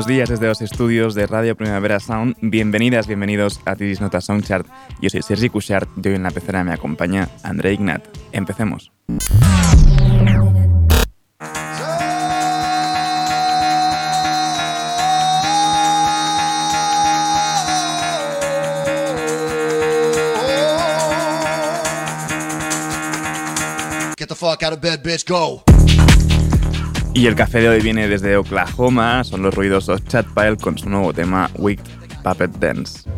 Buenos 0.00 0.16
días 0.16 0.30
desde 0.30 0.46
los 0.46 0.62
estudios 0.62 1.14
de 1.14 1.26
Radio 1.26 1.54
Primavera 1.54 2.00
Sound. 2.00 2.34
Bienvenidas, 2.40 3.06
bienvenidos 3.06 3.60
a 3.66 3.76
Tidis 3.76 4.00
Nota 4.00 4.22
Soundchart. 4.22 4.66
Yo 5.02 5.10
soy 5.10 5.20
Sergi 5.20 5.50
Cushart 5.50 5.90
y 6.02 6.08
hoy 6.08 6.14
en 6.14 6.22
la 6.22 6.30
pecera 6.30 6.64
me 6.64 6.72
acompaña 6.72 7.28
André 7.42 7.74
Ignat. 7.74 8.02
Empecemos. 8.32 8.90
Get 24.16 24.28
the 24.28 24.34
fuck 24.34 24.62
out 24.62 24.72
of 24.72 24.80
bed, 24.80 25.02
bitch, 25.02 25.26
go. 25.26 25.62
Y 27.12 27.26
el 27.26 27.34
café 27.34 27.60
de 27.60 27.68
hoy 27.68 27.80
viene 27.80 28.06
desde 28.06 28.36
Oklahoma, 28.36 29.24
son 29.24 29.42
los 29.42 29.54
ruidosos 29.54 30.04
Chatpile 30.04 30.56
con 30.56 30.78
su 30.78 30.88
nuevo 30.88 31.12
tema 31.12 31.50
Wicked 31.58 31.90
Puppet 32.22 32.52
Dance. 32.58 33.10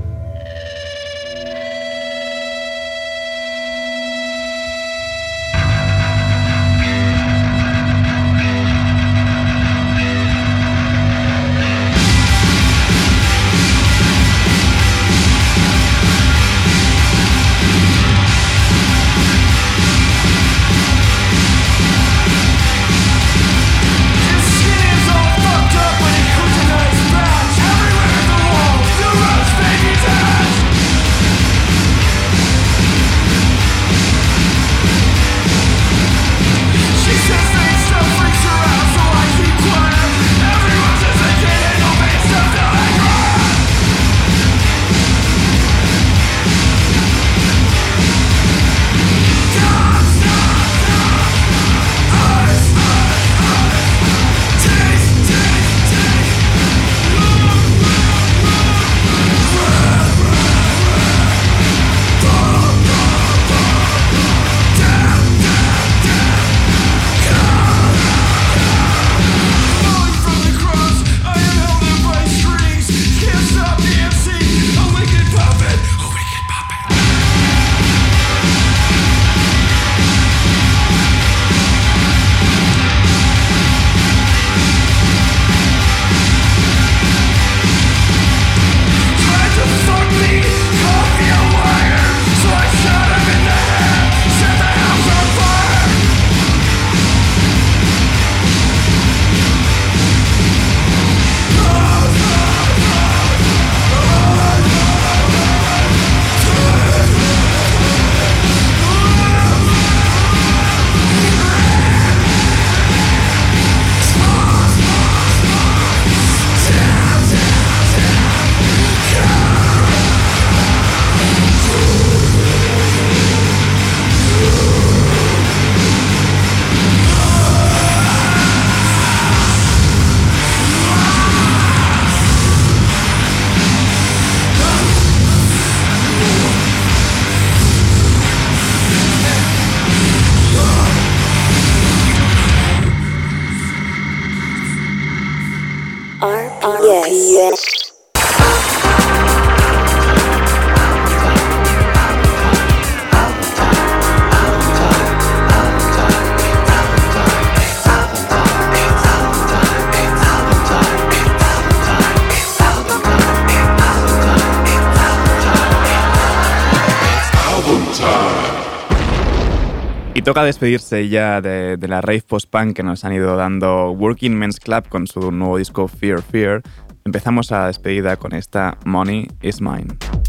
Toca 170.23 170.45
despedirse 170.45 171.09
ya 171.09 171.41
de, 171.41 171.77
la 171.89 172.01
rave 172.01 172.23
post-punk 172.27 172.77
que 172.77 172.83
nos 172.83 173.05
han 173.05 173.13
ido 173.13 173.37
dando 173.37 173.91
Working 173.91 174.35
Men's 174.35 174.61
Club 174.61 174.89
con 174.89 175.07
su 175.07 175.33
nuevo 175.33 175.59
disco 175.59 175.89
Fear 175.89 176.23
Fear. 176.23 176.63
Empezamos 177.05 177.51
a 177.51 177.67
despedida 177.67 178.17
con 178.17 178.33
esta 178.33 178.79
Money 178.85 179.29
is 179.43 179.61
Mine. 179.61 180.22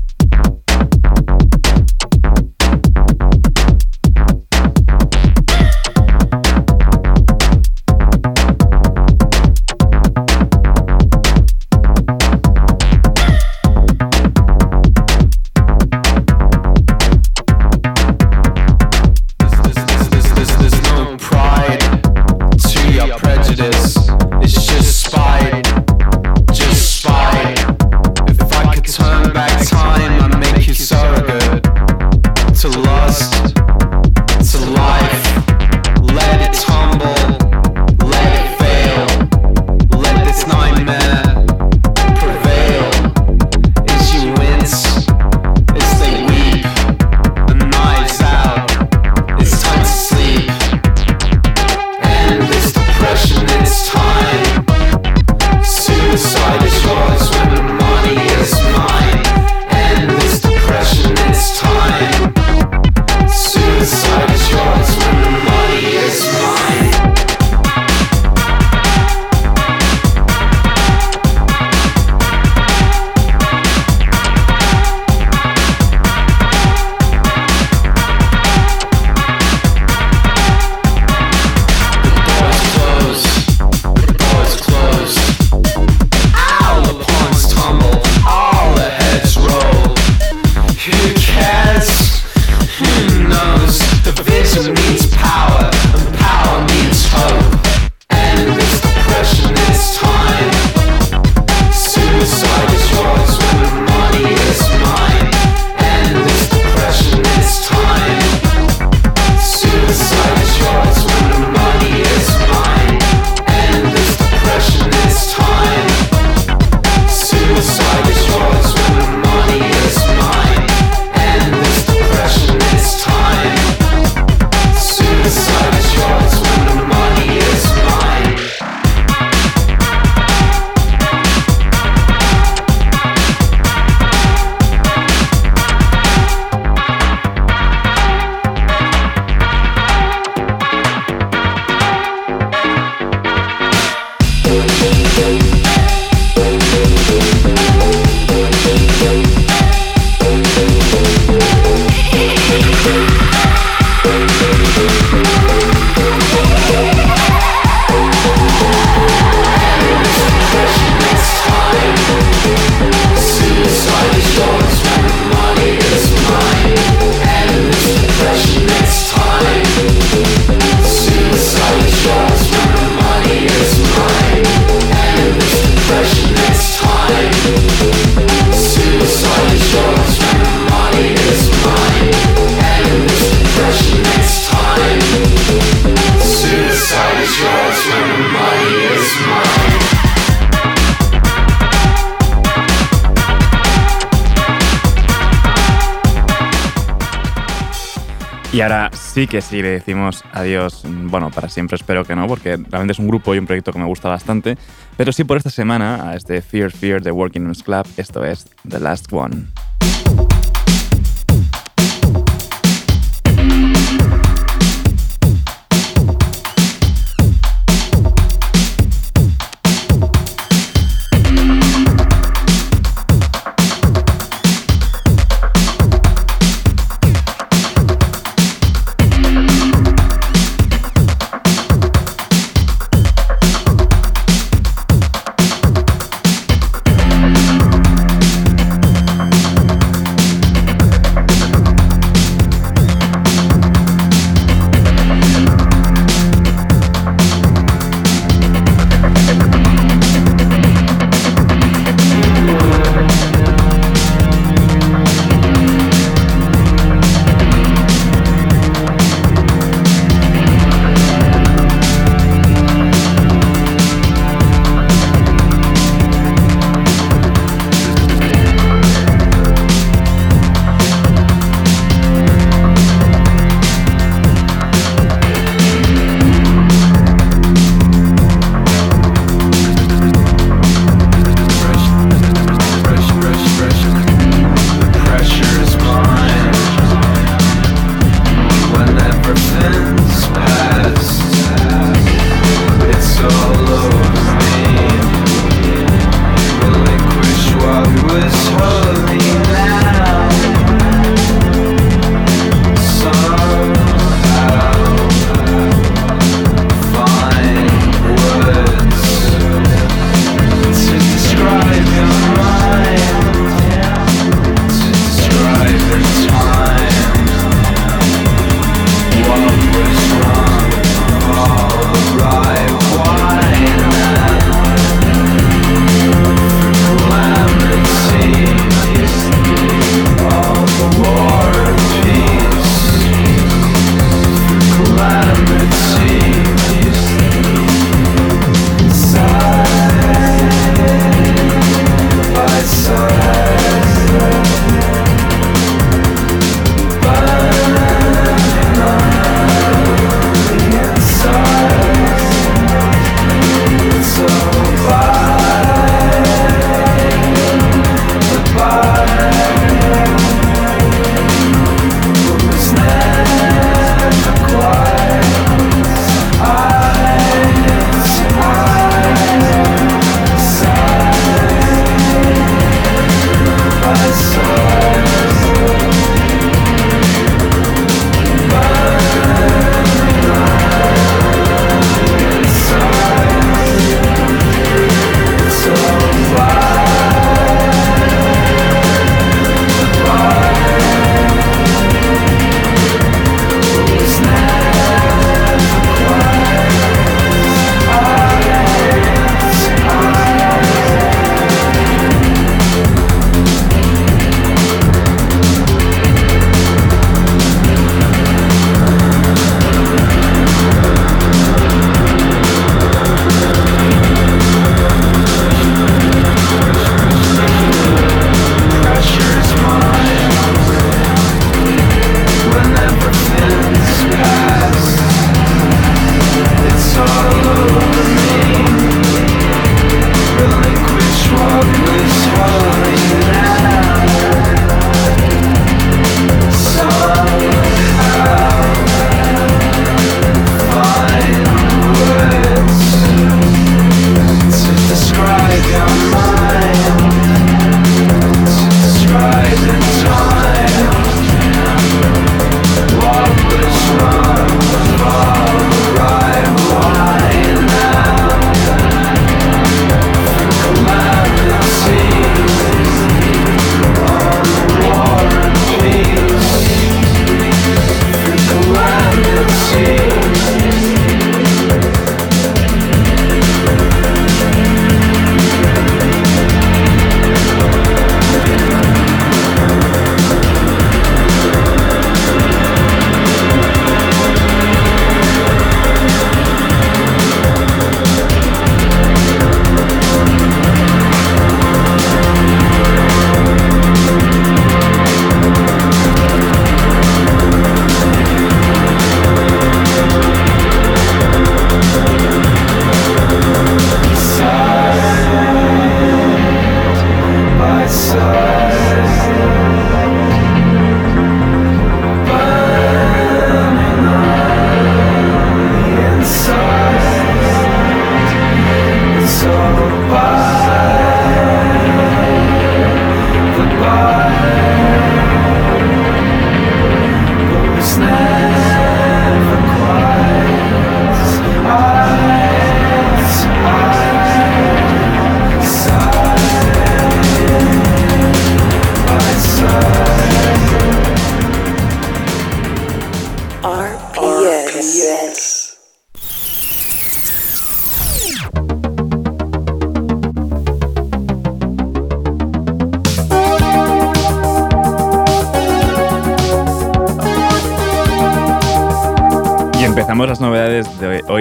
Y 198.53 198.61
ahora 198.61 198.91
sí 198.93 199.25
que 199.25 199.41
sí 199.41 199.63
le 199.63 199.69
decimos 199.69 200.23
adiós, 200.31 200.83
bueno, 200.85 201.31
para 201.31 201.49
siempre 201.49 201.75
espero 201.75 202.05
que 202.05 202.15
no, 202.15 202.27
porque 202.27 202.49
realmente 202.55 202.91
es 202.91 202.99
un 202.99 203.07
grupo 203.07 203.33
y 203.33 203.39
un 203.39 203.47
proyecto 203.47 203.73
que 203.73 203.79
me 203.79 203.85
gusta 203.85 204.09
bastante, 204.09 204.59
pero 204.95 205.11
sí 205.11 205.23
por 205.23 205.37
esta 205.37 205.49
semana 205.49 206.07
a 206.07 206.15
este 206.15 206.39
Fear 206.39 206.69
Fear 206.71 207.01
de 207.01 207.11
Working 207.11 207.45
Men's 207.45 207.63
Club, 207.63 207.87
esto 207.97 208.23
es 208.23 208.45
The 208.69 208.79
Last 208.79 209.11
One. 209.11 209.47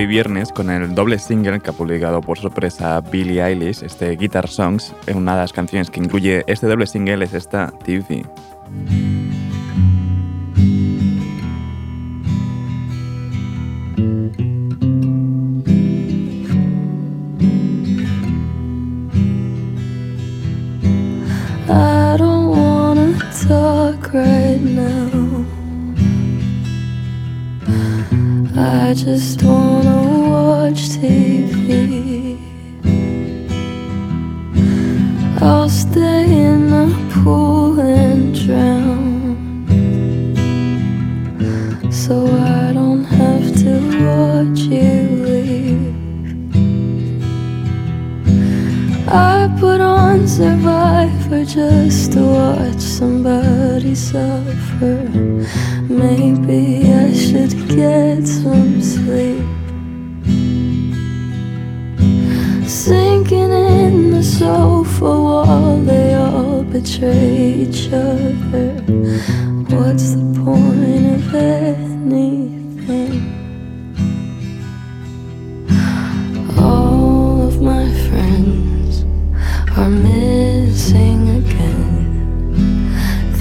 viernes 0.06 0.52
con 0.52 0.70
el 0.70 0.94
doble 0.94 1.18
single 1.18 1.60
que 1.60 1.70
ha 1.70 1.72
publicado 1.72 2.20
por 2.20 2.38
sorpresa 2.38 3.00
Billie 3.00 3.42
Eilish, 3.42 3.82
este 3.82 4.16
Guitar 4.16 4.48
Songs. 4.48 4.94
Eh, 5.06 5.14
una 5.14 5.34
de 5.34 5.40
las 5.42 5.52
canciones 5.52 5.90
que 5.90 6.00
incluye 6.00 6.44
este 6.46 6.66
doble 6.66 6.86
single 6.86 7.24
es 7.24 7.34
esta 7.34 7.72
TV. 7.84 8.24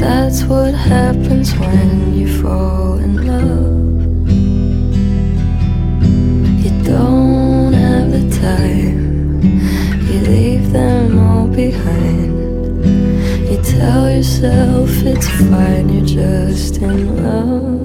That's 0.02 0.44
what 0.46 0.74
happens 0.74 1.54
when 1.60 2.16
you 2.16 2.42
fall 2.42 2.98
in 2.98 3.14
love. 3.32 4.32
You 6.64 6.72
don't 6.84 7.74
have 7.74 8.10
the 8.12 8.26
time, 8.42 9.44
you 10.08 10.20
leave 10.22 10.72
them 10.72 11.20
all 11.20 11.48
behind. 11.48 12.34
You 13.48 13.62
tell 13.62 14.10
yourself 14.10 14.90
it's 15.04 15.30
fine, 15.30 15.90
you're 15.90 16.06
just 16.06 16.78
in 16.78 17.24
love. 17.24 17.81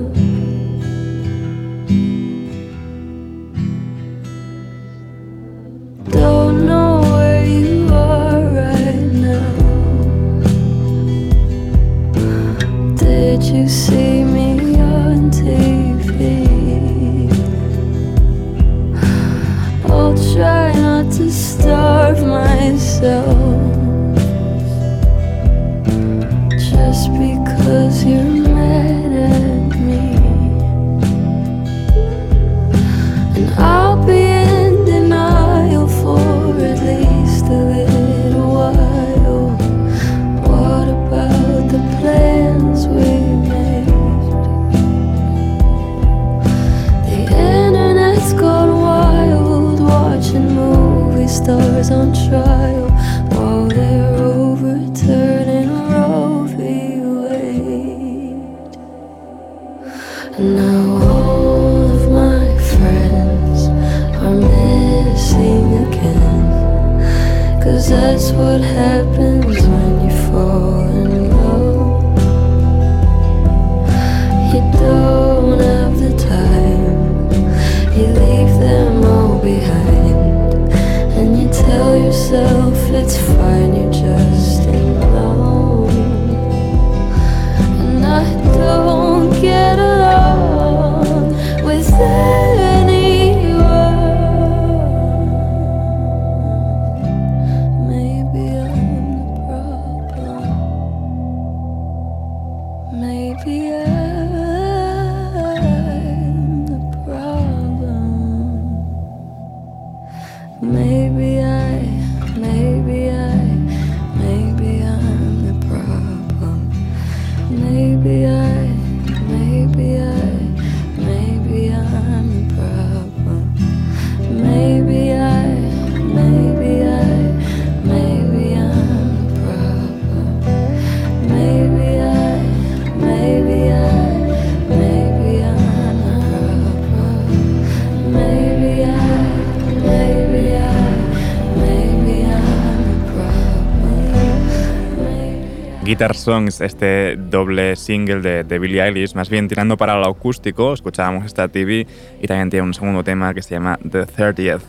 Guitar 145.97 146.15
Songs, 146.15 146.61
este 146.61 147.17
doble 147.17 147.75
single 147.75 148.21
de, 148.21 148.45
de, 148.45 148.59
Billie 148.59 148.83
Eilish, 148.83 149.15
más 149.15 149.31
bien 149.31 149.49
tirando 149.49 149.79
para 149.79 149.97
lo 149.97 150.07
acústico, 150.07 150.75
escuchábamos 150.75 151.25
esta 151.25 151.49
TV 151.49 151.87
y 152.21 152.27
también 152.27 152.51
tiene 152.51 152.67
un 152.67 152.75
segundo 152.75 153.03
tema 153.03 153.33
que 153.33 153.41
se 153.41 153.55
llama 153.55 153.79
The 153.79 154.05
30th. 154.07 154.61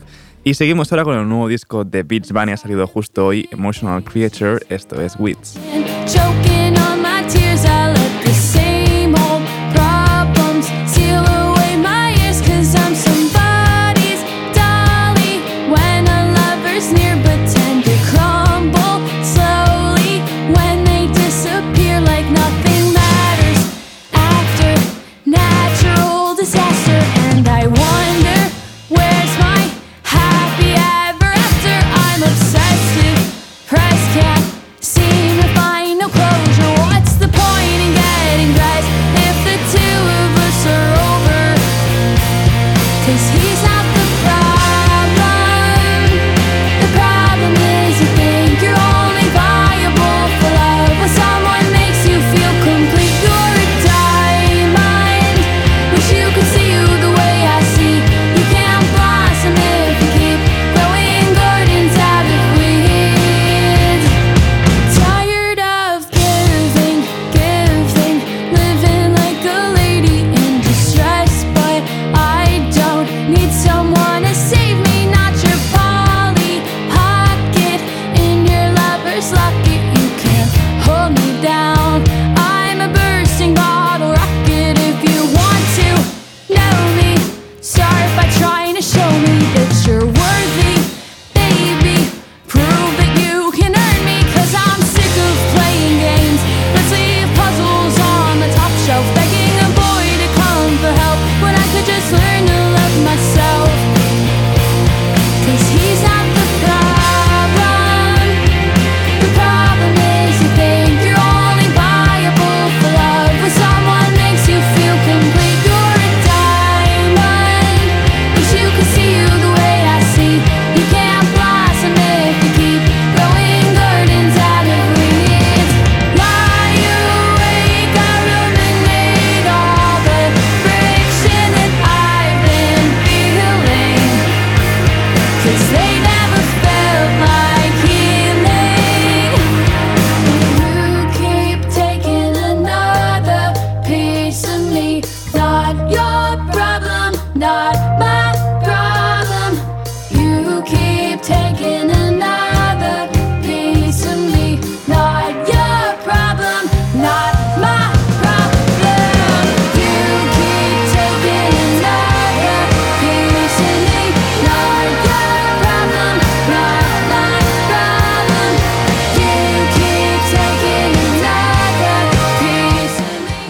Y 0.46 0.54
seguimos 0.54 0.90
ahora 0.94 1.04
con 1.04 1.18
el 1.18 1.28
nuevo 1.28 1.50
disco 1.50 1.84
de 1.84 2.04
Beats 2.04 2.32
Bunny, 2.32 2.54
ha 2.54 2.58
salido 2.58 2.88
justo 2.88 3.26
hoy, 3.26 3.50
Emotional 3.52 4.06
Creature, 4.06 4.60
esto 4.70 5.02
es 5.02 5.18
Wits. 5.20 5.60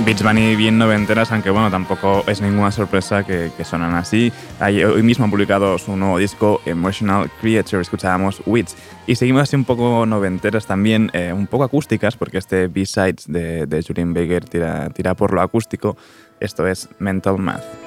Beach 0.07 0.23
Bunny 0.23 0.55
bien 0.55 0.77
noventeras, 0.77 1.33
aunque 1.33 1.49
bueno, 1.49 1.69
tampoco 1.69 2.23
es 2.27 2.39
ninguna 2.39 2.71
sorpresa 2.71 3.25
que, 3.25 3.51
que 3.57 3.65
sonan 3.65 3.93
así. 3.93 4.31
Hoy 4.61 5.03
mismo 5.03 5.25
han 5.25 5.31
publicado 5.31 5.77
su 5.77 5.97
nuevo 5.97 6.17
disco, 6.17 6.61
Emotional 6.65 7.29
Creature, 7.41 7.81
escuchábamos 7.81 8.41
Wits. 8.45 8.77
Y 9.05 9.15
seguimos 9.15 9.41
así 9.41 9.57
un 9.57 9.65
poco 9.65 10.05
noventeras 10.05 10.65
también, 10.65 11.11
eh, 11.11 11.33
un 11.33 11.45
poco 11.45 11.65
acústicas, 11.65 12.15
porque 12.15 12.37
este 12.37 12.69
B-Sides 12.69 13.25
de, 13.27 13.65
de 13.65 13.83
Julian 13.83 14.13
Baker 14.13 14.45
tira, 14.45 14.89
tira 14.91 15.13
por 15.13 15.33
lo 15.33 15.41
acústico. 15.41 15.97
Esto 16.39 16.65
es 16.65 16.87
Mental 16.99 17.37
Math. 17.37 17.86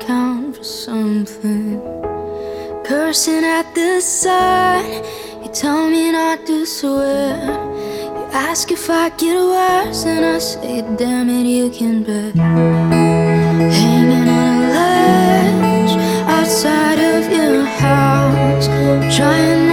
Count 0.00 0.56
for 0.56 0.64
something. 0.64 1.80
Cursing 2.84 3.44
at 3.44 3.74
the 3.74 4.00
sun, 4.00 4.84
you 5.42 5.50
tell 5.52 5.88
me 5.88 6.10
not 6.10 6.46
to 6.46 6.64
swear. 6.64 7.36
You 8.16 8.24
ask 8.32 8.70
if 8.70 8.88
I 8.88 9.10
get 9.10 9.36
worse, 9.36 10.04
and 10.06 10.24
I 10.24 10.38
say, 10.38 10.82
damn 10.96 11.28
it, 11.28 11.46
you 11.46 11.70
can 11.70 12.02
bet. 12.02 12.34
Hanging 13.78 14.28
on 14.28 14.62
a 14.62 14.68
ledge 14.76 15.94
outside 16.28 16.98
of 16.98 17.30
your 17.32 17.64
house, 17.64 18.66
trying. 19.16 19.69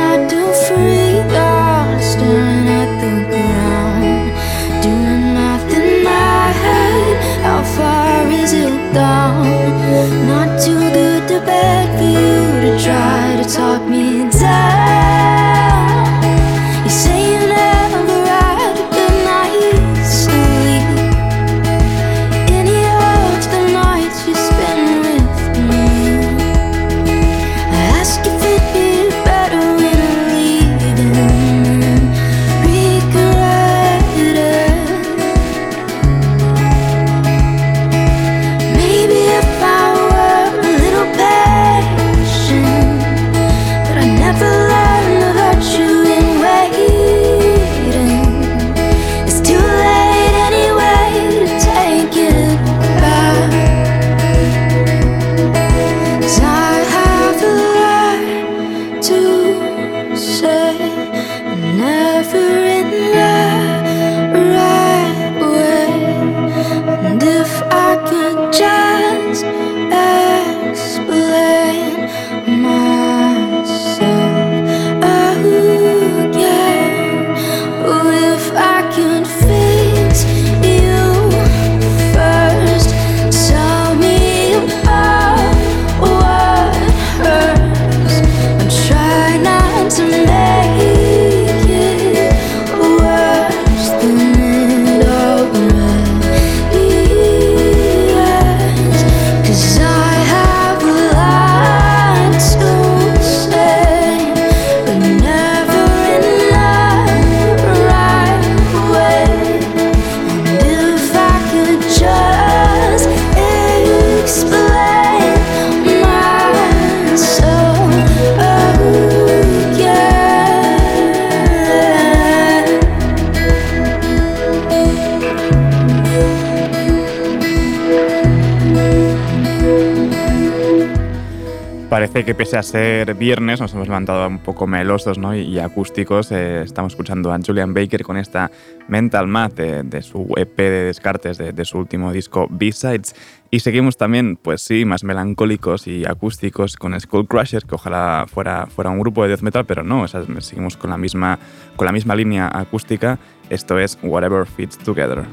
Ser 132.68 133.16
viernes 133.16 133.62
nos 133.62 133.74
hemos 133.74 133.88
levantado 133.88 134.28
un 134.28 134.40
poco 134.40 134.68
melosos 134.68 135.18
¿no? 135.18 135.34
y, 135.34 135.40
y 135.40 135.60
acústicos. 135.60 136.34
Eh, 136.34 136.64
estamos 136.64 136.92
escuchando 136.94 137.32
a 137.32 137.40
Julian 137.40 137.74
Baker 137.74 138.04
con 138.04 138.18
esta 138.18 138.52
Mental 138.90 139.26
Math 139.26 139.54
de, 139.54 139.84
de 139.84 140.02
su 140.02 140.28
EP 140.36 140.58
de 140.58 140.84
descartes 140.84 141.38
de, 141.38 141.54
de 141.54 141.66
su 141.66 141.78
último 141.78 142.12
disco 142.12 142.48
B-Sides. 142.50 143.16
Y 143.52 143.62
seguimos 143.62 143.96
también, 143.96 144.36
pues 144.36 144.62
sí, 144.62 144.84
más 144.84 145.06
melancólicos 145.06 145.88
y 145.88 146.06
acústicos 146.06 146.76
con 146.76 147.00
Skull 147.00 147.28
Crusher, 147.28 147.64
que 147.64 147.76
ojalá 147.76 148.26
fuera, 148.28 148.66
fuera 148.68 148.90
un 148.90 149.00
grupo 149.00 149.24
de 149.24 149.30
death 149.30 149.42
metal, 149.42 149.66
pero 149.66 149.84
no, 149.84 150.02
o 150.02 150.08
sea, 150.10 150.24
seguimos 150.40 150.76
con 150.76 150.90
la, 150.90 150.98
misma, 150.98 151.40
con 151.78 151.86
la 151.86 151.94
misma 151.94 152.16
línea 152.16 152.52
acústica. 152.54 153.18
Esto 153.50 153.80
es 153.80 153.98
Whatever 154.04 154.46
Fits 154.46 154.78
Together. 154.78 155.24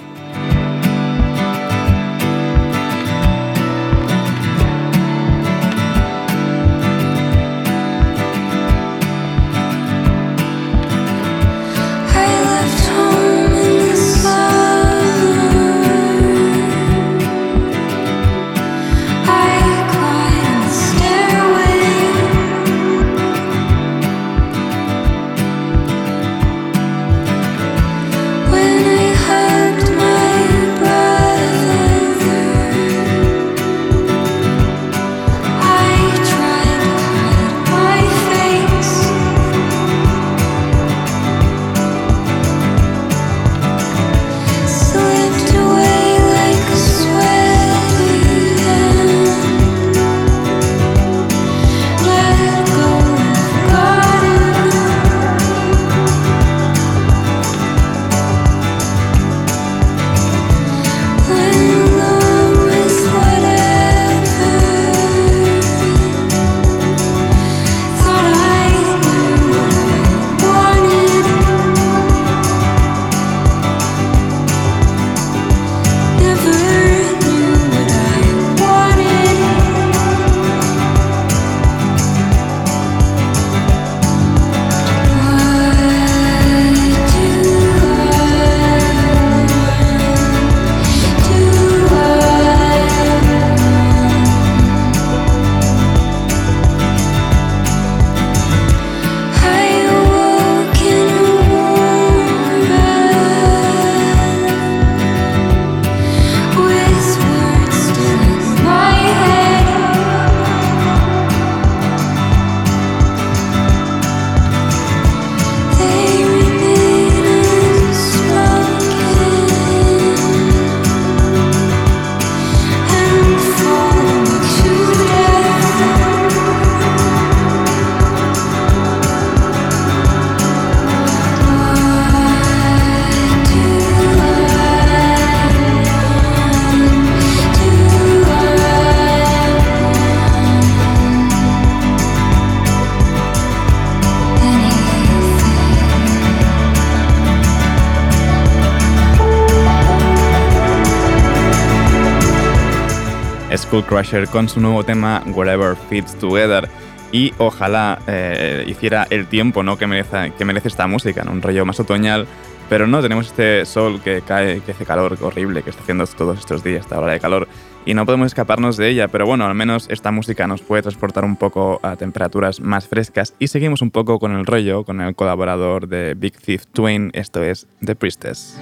Crusher 153.83 154.29
con 154.29 154.49
su 154.49 154.61
nuevo 154.61 154.85
tema 154.85 155.23
Whatever 155.27 155.77
Fits 155.89 156.15
Together. 156.17 156.69
Y 157.13 157.33
ojalá 157.39 158.01
eh, 158.07 158.65
hiciera 158.67 159.07
el 159.11 159.27
tiempo 159.27 159.63
¿no? 159.63 159.77
que, 159.79 159.87
merece, 159.87 160.33
que 160.37 160.45
merece 160.45 160.69
esta 160.69 160.87
música, 160.87 161.23
¿no? 161.25 161.33
un 161.33 161.43
rollo 161.43 161.65
más 161.65 161.79
otoñal. 161.81 162.27
Pero 162.69 162.87
no, 162.87 163.03
tenemos 163.03 163.27
este 163.27 163.65
sol 163.67 164.01
que 164.03 164.23
cae, 164.23 164.61
que 164.61 164.73
hace 164.73 164.87
calor 164.87 165.19
horrible, 165.21 165.63
que 165.63 165.71
está 165.71 165.83
haciendo 165.83 166.07
todos 166.07 166.39
estos 166.39 166.65
días, 166.65 166.81
esta 166.81 166.99
hora 166.99 167.13
de 167.13 167.21
calor, 167.21 167.47
y 167.85 167.93
no 167.93 168.07
podemos 168.07 168.27
escaparnos 168.29 168.77
de 168.77 168.89
ella. 168.89 169.09
Pero 169.09 169.27
bueno, 169.27 169.45
al 169.45 169.55
menos 169.55 169.87
esta 169.91 170.11
música 170.11 170.47
nos 170.47 170.63
puede 170.63 170.83
transportar 170.83 171.25
un 171.25 171.37
poco 171.37 171.79
a 171.83 171.97
temperaturas 171.97 172.61
más 172.61 172.89
frescas. 172.89 173.35
Y 173.39 173.49
seguimos 173.49 173.83
un 173.83 173.91
poco 173.91 174.19
con 174.19 174.33
el 174.33 174.47
rollo, 174.47 174.85
con 174.85 175.01
el 175.01 175.15
colaborador 175.15 175.89
de 175.89 176.15
Big 176.15 176.39
Thief 176.39 176.67
Twain, 176.67 177.11
esto 177.13 177.43
es 177.43 177.67
The 177.85 177.95
Priestess. 177.95 178.59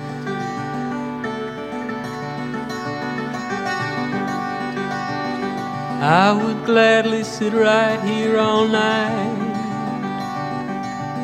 I 6.04 6.32
would 6.32 6.66
gladly 6.66 7.22
sit 7.22 7.52
right 7.52 8.00
here 8.02 8.36
all 8.36 8.66
night 8.66 9.38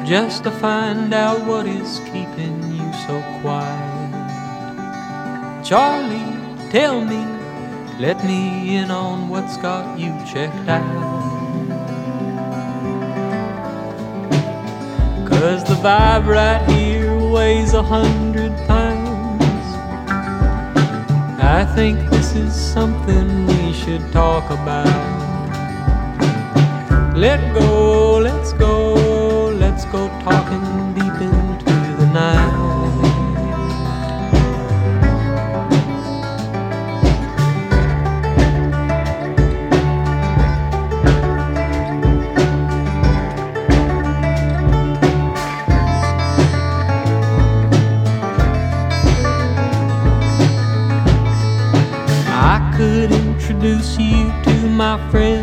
just 0.07 0.45
to 0.45 0.53
find 0.53 1.13
out 1.13 1.45
what 1.49 1.67
is 1.67 1.99
keeping 2.05 2.63
you 2.71 2.93
so 3.05 3.21
quiet. 3.41 4.15
Charlie, 5.65 6.33
tell 6.71 7.05
me, 7.05 7.27
let 7.99 8.25
me 8.25 8.77
in 8.77 8.93
on 8.93 9.29
what's 9.29 9.57
got 9.57 9.99
you 9.99 10.13
checked 10.33 10.69
out. 10.69 11.19
Cause 15.29 15.65
the 15.65 15.75
vibe 15.83 16.29
right 16.29 16.65
here 16.71 17.19
weighs 17.19 17.75
a 17.75 17.83
hundred 17.83 18.53
pounds. 18.69 19.43
I 21.43 21.65
think 21.75 21.99
is 22.39 22.55
something 22.55 23.47
we 23.47 23.73
should 23.73 24.05
talk 24.13 24.45
about. 24.51 24.87
Let 27.17 27.41
go, 27.55 28.19
let's 28.19 28.53
go, 28.53 28.95
let's 29.65 29.85
go 29.87 30.09
talking 30.23 30.95
deep 30.95 31.19
to 55.11 55.38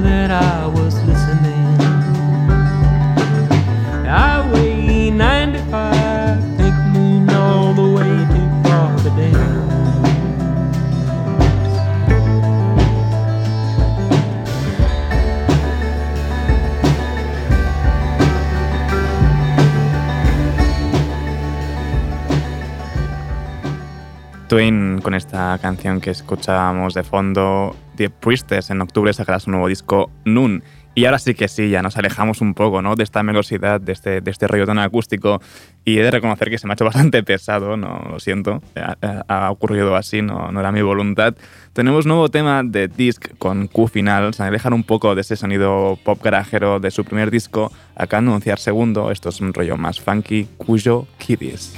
that 0.00 0.30
I 0.30 0.66
was 0.66 0.94
listening. 1.04 1.80
I 4.06 4.50
weigh 4.52 5.10
95, 5.10 6.58
take 6.58 6.74
me 6.94 7.34
all 7.34 7.74
the 7.74 7.88
way 7.96 8.04
to. 8.04 8.46
Twain 24.48 24.85
con 25.06 25.14
esta 25.14 25.56
canción 25.62 26.00
que 26.00 26.10
escuchábamos 26.10 26.92
de 26.92 27.04
fondo, 27.04 27.76
The 27.94 28.10
Priestess, 28.10 28.70
en 28.70 28.80
octubre 28.80 29.12
sacará 29.12 29.38
su 29.38 29.52
nuevo 29.52 29.68
disco 29.68 30.10
Noon. 30.24 30.64
Y 30.96 31.04
ahora 31.04 31.20
sí 31.20 31.34
que 31.34 31.46
sí, 31.46 31.70
ya 31.70 31.80
nos 31.80 31.96
alejamos 31.96 32.40
un 32.40 32.54
poco 32.54 32.82
¿no? 32.82 32.96
de 32.96 33.04
esta 33.04 33.22
melosidad, 33.22 33.80
de 33.80 33.92
este, 33.92 34.20
de 34.20 34.30
este 34.32 34.48
rollo 34.48 34.66
tan 34.66 34.80
acústico. 34.80 35.40
Y 35.84 36.00
he 36.00 36.02
de 36.02 36.10
reconocer 36.10 36.50
que 36.50 36.58
se 36.58 36.66
me 36.66 36.72
ha 36.72 36.74
hecho 36.74 36.84
bastante 36.86 37.22
pesado, 37.22 37.76
no 37.76 38.04
lo 38.10 38.18
siento. 38.18 38.60
Ha, 38.74 39.22
ha 39.28 39.50
ocurrido 39.52 39.94
así, 39.94 40.22
no, 40.22 40.50
no 40.50 40.58
era 40.58 40.72
mi 40.72 40.82
voluntad. 40.82 41.36
Tenemos 41.72 42.04
nuevo 42.04 42.28
tema 42.28 42.64
de 42.64 42.88
Disc 42.88 43.28
con 43.38 43.68
Q 43.68 43.86
final. 43.86 44.34
Se 44.34 44.42
alejan 44.42 44.72
un 44.72 44.82
poco 44.82 45.14
de 45.14 45.20
ese 45.20 45.36
sonido 45.36 46.00
pop 46.02 46.20
garajero 46.20 46.80
de 46.80 46.90
su 46.90 47.04
primer 47.04 47.30
disco. 47.30 47.70
Acá 47.94 48.18
anunciar 48.18 48.58
segundo, 48.58 49.12
esto 49.12 49.28
es 49.28 49.40
un 49.40 49.54
rollo 49.54 49.76
más 49.76 50.00
funky, 50.00 50.48
Cuyo 50.58 51.06
Kiddies. 51.18 51.76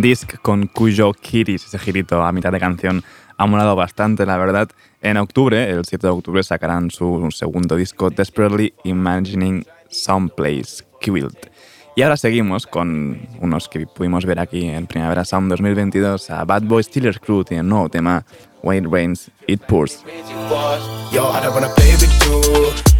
Disc 0.00 0.36
con 0.42 0.66
Cuyo 0.66 1.12
Kiris, 1.12 1.66
ese 1.66 1.78
girito 1.78 2.22
a 2.22 2.32
mitad 2.32 2.52
de 2.52 2.60
canción, 2.60 3.02
ha 3.36 3.46
molado 3.46 3.74
bastante, 3.76 4.26
la 4.26 4.36
verdad. 4.36 4.68
En 5.00 5.16
octubre, 5.16 5.70
el 5.70 5.84
7 5.84 6.06
de 6.06 6.12
octubre, 6.12 6.42
sacarán 6.42 6.90
su 6.90 7.28
segundo 7.30 7.76
disco, 7.76 8.10
Desperately 8.10 8.74
Imagining 8.84 9.64
Someplace 9.88 10.84
Quilt. 11.00 11.46
Y 11.96 12.02
ahora 12.02 12.16
seguimos 12.16 12.66
con 12.66 13.20
unos 13.40 13.68
que 13.68 13.86
pudimos 13.86 14.24
ver 14.24 14.38
aquí 14.38 14.66
en 14.66 14.86
Primavera 14.86 15.24
Sound 15.24 15.50
2022 15.50 16.30
a 16.30 16.44
Bad 16.44 16.62
Boy 16.62 16.82
Steelers 16.82 17.18
Crew 17.18 17.44
y 17.50 17.54
el 17.54 17.68
nuevo 17.68 17.88
tema 17.88 18.24
Wayne 18.62 18.88
Rains 18.88 19.30
It 19.46 19.62
Pours. 19.62 20.04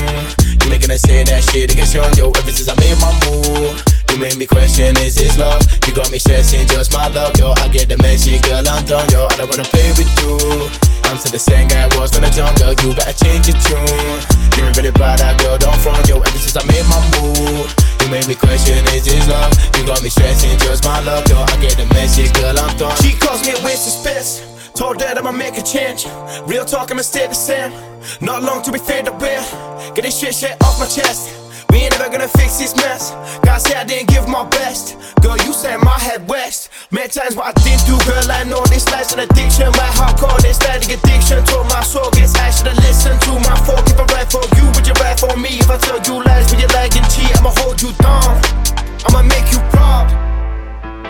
You 0.63 0.73
ain't 0.73 0.81
gonna 0.81 0.97
say 0.97 1.23
that 1.23 1.43
shit 1.43 1.71
against 1.71 1.93
young, 1.93 2.13
yo. 2.17 2.31
Ever 2.31 2.51
since 2.51 2.69
I 2.69 2.75
made 2.81 2.97
my 2.99 3.13
move, 3.29 3.77
you 4.09 4.17
made 4.17 4.37
me 4.37 4.45
question 4.45 4.97
is 4.97 5.15
this 5.15 5.37
love? 5.37 5.61
You 5.87 5.93
got 5.93 6.11
me 6.11 6.19
stressing 6.19 6.67
just 6.67 6.93
my 6.93 7.07
love, 7.09 7.37
yo. 7.37 7.53
I 7.57 7.67
get 7.69 7.89
the 7.89 7.97
message, 8.01 8.41
girl. 8.43 8.65
I'm 8.65 8.85
done, 8.85 9.09
yo. 9.11 9.27
I 9.29 9.35
don't 9.37 9.49
wanna 9.49 9.67
play 9.69 9.89
with 9.93 10.09
you. 10.23 10.37
I'm 11.11 11.19
to 11.21 11.29
the 11.29 11.39
same 11.39 11.67
guy 11.67 11.85
I 11.85 11.89
was 11.99 12.11
when 12.13 12.25
I 12.25 12.31
jungle. 12.33 12.73
You 12.81 12.95
better 12.97 13.13
change 13.13 13.45
your 13.45 13.59
tune. 13.61 14.19
You 14.57 14.65
ain't 14.65 14.77
really 14.77 14.95
bad, 14.97 15.19
that 15.21 15.37
girl. 15.37 15.57
Don't 15.57 15.77
front, 15.79 16.09
yo. 16.09 16.17
Ever 16.17 16.39
since 16.41 16.57
I 16.57 16.65
made 16.65 16.87
my 16.89 16.99
move. 17.21 17.69
You 18.01 18.07
made 18.09 18.27
me 18.27 18.35
question, 18.35 18.81
is 18.91 19.05
this 19.05 19.27
love? 19.29 19.53
You 19.77 19.85
got 19.85 20.01
me 20.01 20.09
stressing, 20.09 20.57
just 20.59 20.83
my 20.83 20.99
love, 21.05 21.29
yo. 21.29 21.37
I 21.39 21.55
get 21.61 21.77
the 21.77 21.85
message, 21.93 22.33
girl, 22.33 22.57
I'm 22.57 22.73
done. 22.75 22.95
She 22.99 23.13
calls 23.15 23.45
me 23.45 23.53
of 23.53 23.61
space. 23.77 24.52
Told 24.75 25.01
her 25.01 25.13
I'ma 25.15 25.31
make 25.31 25.57
a 25.57 25.61
change. 25.61 26.05
Real 26.47 26.65
talk, 26.65 26.91
I'ma 26.91 27.01
stay 27.01 27.27
the 27.27 27.35
same. 27.35 27.71
Not 28.21 28.41
long 28.41 28.63
till 28.63 28.73
we 28.73 28.79
fade 28.79 29.07
away. 29.07 29.37
Get 29.93 30.03
this 30.03 30.19
shit 30.19 30.33
shit 30.33 30.57
off 30.63 30.79
my 30.79 30.87
chest. 30.87 31.29
We 31.69 31.77
ain't 31.85 31.97
never 31.97 32.09
gonna 32.11 32.27
fix 32.27 32.57
this 32.57 32.75
mess. 32.75 33.11
God 33.45 33.59
say 33.59 33.75
I 33.75 33.83
didn't 33.83 34.09
give 34.09 34.27
my 34.27 34.47
best. 34.49 34.97
Girl, 35.21 35.37
you 35.37 35.53
sent 35.53 35.83
my 35.83 35.97
head 35.97 36.27
west. 36.27 36.69
Many 36.91 37.09
times 37.09 37.35
what 37.35 37.47
I 37.49 37.53
didn't 37.61 37.85
do, 37.85 37.97
girl, 38.05 38.25
I 38.29 38.43
know 38.43 38.65
this 38.65 38.89
life's 38.89 39.13
an 39.13 39.19
addiction. 39.21 39.69
My 39.77 39.89
heart 39.97 40.17
called 40.17 40.41
this 40.41 40.57
static 40.57 40.89
addiction. 40.89 41.45
Told 41.45 41.69
my 41.69 41.81
soul 41.81 42.09
gets 42.11 42.35
I 42.35 42.49
should've 42.49 42.77
listened 42.77 43.21
to 43.21 43.31
my 43.45 43.57
folk. 43.65 43.85
If 43.85 43.97
I 43.97 44.05
ride 44.09 44.29
for 44.29 44.45
you, 44.57 44.65
would 44.73 44.85
you 44.85 44.93
ride 45.01 45.19
for 45.19 45.37
me? 45.37 45.61
If 45.61 45.69
I 45.69 45.77
tell 45.77 46.01
you 46.01 46.23
lies, 46.25 46.49
would 46.49 46.61
you 46.61 46.67
lie 46.73 46.89
and 46.89 47.07
cheat? 47.13 47.29
I'ma 47.37 47.53
hold 47.61 47.81
you 47.81 47.93
down. 48.01 48.41
I'ma 49.05 49.21
make 49.21 49.51
you 49.53 49.59
proud. 49.69 50.32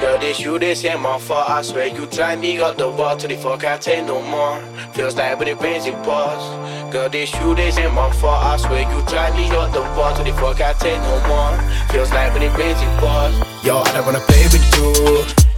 Girl, 0.04 0.20
this 0.20 0.42
you, 0.42 0.60
this 0.60 0.84
ain't 0.84 1.00
my 1.00 1.18
fault. 1.18 1.50
I 1.50 1.62
swear 1.62 1.88
you 1.88 2.06
drive 2.08 2.42
me 2.42 2.60
up 2.60 2.76
the 2.76 2.90
wall 2.92 3.16
till 3.16 3.30
the 3.30 3.38
fuck 3.38 3.64
I 3.64 3.78
take 3.78 4.04
no 4.06 4.22
more. 4.22 4.60
Feels 4.92 5.16
like 5.16 5.40
it 5.40 5.62
rains, 5.62 5.86
it 5.86 5.96
pours. 6.04 6.44
Girl, 6.92 7.08
this 7.08 7.32
you, 7.40 7.56
this 7.56 7.78
ain't 7.78 7.94
my 7.94 8.12
fault. 8.20 8.44
I 8.44 8.58
swear 8.58 8.84
you 8.84 9.00
drive 9.08 9.34
me 9.40 9.48
up 9.56 9.72
the 9.72 9.80
wall 9.96 10.14
till 10.14 10.26
the 10.26 10.34
fuck 10.36 10.60
I 10.60 10.74
take 10.74 11.00
no 11.00 11.16
more. 11.24 11.56
Feels 11.88 12.12
like 12.12 12.36
it 12.36 12.52
rains, 12.60 12.84
it 12.84 12.94
pours. 13.00 13.32
Yo, 13.64 13.80
I 13.80 13.96
don't 13.96 14.04
wanna 14.04 14.20
play 14.28 14.44
with 14.52 14.68
you. 14.76 14.92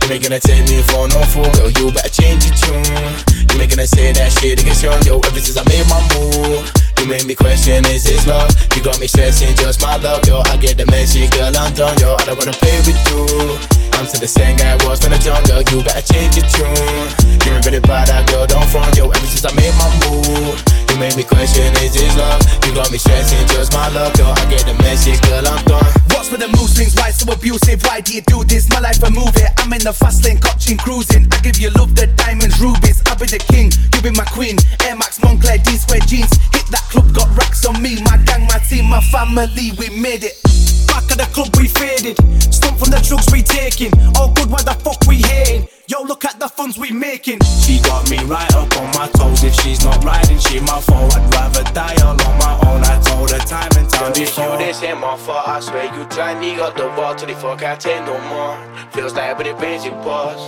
You 0.05 0.13
ain't 0.13 0.21
gonna 0.21 0.39
take 0.39 0.61
me 0.69 0.77
for 0.93 1.09
no 1.09 1.25
fool, 1.25 1.49
girl. 1.57 1.73
You 1.81 1.89
better 1.89 2.13
change 2.13 2.45
your 2.45 2.53
tune. 2.53 2.85
You 3.49 3.65
ain't 3.65 3.73
gonna 3.73 3.89
say 3.89 4.13
that 4.13 4.29
shit 4.29 4.61
against 4.61 4.85
young, 4.85 5.01
yo. 5.09 5.25
Ever 5.25 5.41
since 5.41 5.57
I 5.57 5.65
made 5.65 5.89
my 5.89 5.97
move. 6.13 6.69
You 7.01 7.09
make 7.09 7.25
me 7.25 7.33
question, 7.33 7.81
is 7.89 8.05
this 8.05 8.29
love? 8.29 8.53
You 8.77 8.85
got 8.85 9.01
me 9.01 9.09
stressing, 9.09 9.57
just 9.57 9.81
my 9.81 9.97
love, 9.97 10.21
yo. 10.29 10.45
I 10.45 10.57
get 10.61 10.77
the 10.77 10.85
message, 10.85 11.33
girl, 11.33 11.49
I'm 11.49 11.73
done, 11.73 11.97
yo. 11.97 12.13
I 12.13 12.29
don't 12.29 12.37
wanna 12.37 12.53
play 12.53 12.77
with 12.85 13.01
you. 13.09 13.84
I'm 13.95 14.05
to 14.11 14.19
the 14.19 14.27
same 14.27 14.57
guy 14.59 14.75
I 14.75 14.79
was 14.83 14.99
when 15.01 15.15
I 15.15 15.19
jungle. 15.19 15.63
You 15.71 15.79
better 15.79 16.03
change 16.03 16.35
your 16.35 16.47
tune. 16.51 17.07
You 17.47 17.55
ain't 17.55 17.65
really 17.65 17.79
bad, 17.79 18.11
that 18.11 18.27
girl, 18.27 18.45
don't 18.45 18.67
front, 18.67 18.91
yo. 18.95 19.07
Ever 19.07 19.27
since 19.27 19.47
I 19.47 19.55
made 19.55 19.71
my 19.79 19.87
move. 20.03 20.59
You 20.91 20.95
made 20.99 21.15
me 21.15 21.23
question, 21.23 21.71
is 21.79 21.95
this 21.95 22.11
love? 22.19 22.43
You 22.67 22.75
got 22.75 22.91
me 22.91 22.99
stressing, 22.99 23.47
just 23.47 23.71
my 23.71 23.87
love, 23.95 24.11
yo. 24.19 24.27
I 24.27 24.43
get 24.51 24.67
the 24.67 24.75
message, 24.83 25.19
girl, 25.23 25.47
I'm 25.47 25.63
done. 25.63 25.87
What's 26.11 26.27
with 26.31 26.43
the 26.43 26.51
mood 26.51 26.67
swings? 26.67 26.95
Why 26.95 27.11
so 27.11 27.31
abusive? 27.31 27.83
Why 27.87 28.03
do 28.03 28.15
you 28.15 28.23
do 28.27 28.43
this? 28.43 28.67
My 28.69 28.79
life, 28.83 28.99
I 29.03 29.09
move 29.09 29.35
it. 29.39 29.51
I'm 29.63 29.71
in 29.71 29.83
the 29.83 29.93
fast 29.95 30.27
lane, 30.27 30.43
coaching, 30.43 30.77
cruising. 30.77 31.31
I 31.31 31.39
give 31.39 31.55
you 31.57 31.71
love, 31.79 31.95
the 31.95 32.07
diamonds, 32.19 32.59
rubies. 32.59 32.99
I'll 33.07 33.15
be 33.15 33.31
the 33.31 33.39
king, 33.39 33.71
you 33.95 33.99
be 34.03 34.11
my 34.11 34.27
queen. 34.27 34.59
Air 34.83 34.99
Max, 34.99 35.19
Moncler, 35.23 35.55
D 35.63 35.79
square 35.79 36.03
jeans. 36.03 36.35
Hit 36.51 36.67
that 36.75 36.83
club, 36.91 37.15
got 37.15 37.31
racks 37.39 37.63
on 37.63 37.79
me. 37.79 38.03
My 38.03 38.19
gang, 38.27 38.43
my 38.51 38.59
team, 38.59 38.91
my 38.91 38.99
family, 39.07 39.71
we 39.79 39.87
made 39.95 40.27
it. 40.27 40.35
Back 40.95 41.11
at 41.11 41.17
the 41.17 41.27
club, 41.35 41.51
we 41.57 41.67
faded. 41.67 42.15
Stump 42.39 42.79
from 42.79 42.87
the 42.87 43.03
drugs 43.03 43.27
we 43.27 43.43
taking. 43.43 43.91
All 44.15 44.31
good, 44.31 44.47
why 44.47 44.63
the 44.63 44.71
fuck 44.79 44.95
we 45.11 45.17
hating? 45.17 45.67
Yo, 45.91 46.01
look 46.03 46.23
at 46.23 46.39
the 46.39 46.47
funds 46.47 46.79
we 46.79 46.89
making. 46.89 47.37
She 47.59 47.81
got 47.81 48.09
me 48.09 48.15
right 48.23 48.47
up 48.55 48.71
on 48.79 48.87
my 48.95 49.11
toes. 49.11 49.43
If 49.43 49.53
she's 49.59 49.83
not 49.83 50.01
riding, 50.05 50.39
she 50.39 50.61
my 50.61 50.79
fault. 50.79 51.11
I'd 51.17 51.27
rather 51.35 51.63
die 51.75 51.99
all 51.99 52.15
on 52.15 52.35
my 52.39 52.55
own. 52.71 52.79
I 52.87 52.95
told 53.03 53.29
her 53.31 53.43
time 53.43 53.75
and 53.75 53.89
time 53.89 54.13
before. 54.13 54.55
This 54.55 54.81
ain't 54.83 55.01
my 55.01 55.17
fault. 55.17 55.45
I 55.45 55.59
swear 55.59 55.83
you 55.91 56.07
drive 56.15 56.39
me 56.39 56.55
up 56.61 56.77
the 56.77 56.87
wall 56.95 57.13
till 57.13 57.27
the 57.27 57.35
fuck 57.35 57.61
I 57.61 57.75
take 57.75 57.99
no 58.07 58.15
more. 58.31 58.55
Feels 58.93 59.13
like 59.15 59.37
when 59.37 59.47
it 59.47 59.59
rains, 59.59 59.83
it 59.83 59.99
pours. 59.99 60.39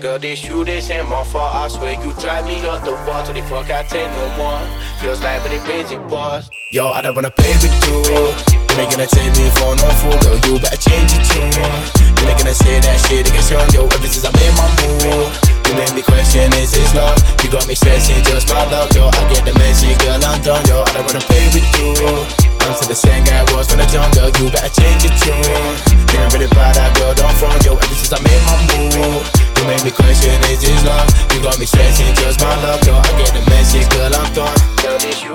Girl, 0.00 0.20
this 0.20 0.44
you, 0.44 0.64
this 0.64 0.88
ain't 0.88 1.08
my 1.08 1.24
fault. 1.24 1.52
I 1.52 1.66
swear 1.66 1.98
you 1.98 2.12
drive 2.22 2.46
me 2.46 2.62
up 2.62 2.84
the 2.84 2.92
wall 2.92 3.26
till 3.26 3.34
the 3.34 3.42
fuck 3.42 3.68
I 3.70 3.82
take 3.82 4.06
no 4.06 4.26
more. 4.38 4.62
Feels 5.02 5.20
like 5.20 5.42
when 5.42 5.52
it 5.52 5.66
rains, 5.66 5.90
it 5.90 5.98
pours. 6.06 6.48
Yo, 6.70 6.90
I 6.94 7.02
don't 7.02 7.16
wanna 7.16 7.32
play 7.32 7.50
with 7.58 7.74
you. 7.88 8.56
You 8.76 8.82
ain't 8.82 8.90
gonna 8.90 9.06
take 9.06 9.32
me 9.40 9.48
for 9.56 9.72
no 9.72 9.88
fool, 10.00 10.16
girl. 10.22 10.38
You 10.46 10.60
better 10.60 10.76
change 10.76 11.14
your 11.14 11.24
tune. 11.24 11.52
You 11.52 12.24
ain't 12.28 12.38
gonna 12.38 12.54
say 12.54 12.80
that 12.80 12.96
shit 13.08 13.28
against 13.28 13.50
young, 13.50 13.68
yo. 13.72 13.86
Ever 13.86 14.08
since 14.08 14.24
I 14.24 14.32
made 14.36 14.54
my 14.56 14.68
move, 14.80 15.30
you 15.66 15.72
make 15.74 15.92
me 15.94 16.02
question, 16.02 16.52
is 16.60 16.72
this 16.72 16.94
love? 16.94 17.16
You 17.42 17.50
got 17.50 17.66
me 17.66 17.74
stressing, 17.74 18.22
just 18.24 18.48
my 18.48 18.64
love, 18.70 18.92
yo. 18.94 19.08
I 19.08 19.22
get 19.32 19.44
the 19.44 19.54
message, 19.58 19.98
girl, 20.04 20.20
I'm 20.22 20.40
done, 20.42 20.64
yo. 20.68 20.82
I 20.82 20.92
don't 20.92 21.06
wanna 21.06 21.24
play 21.24 21.44
with 21.52 21.68
you. 21.80 22.45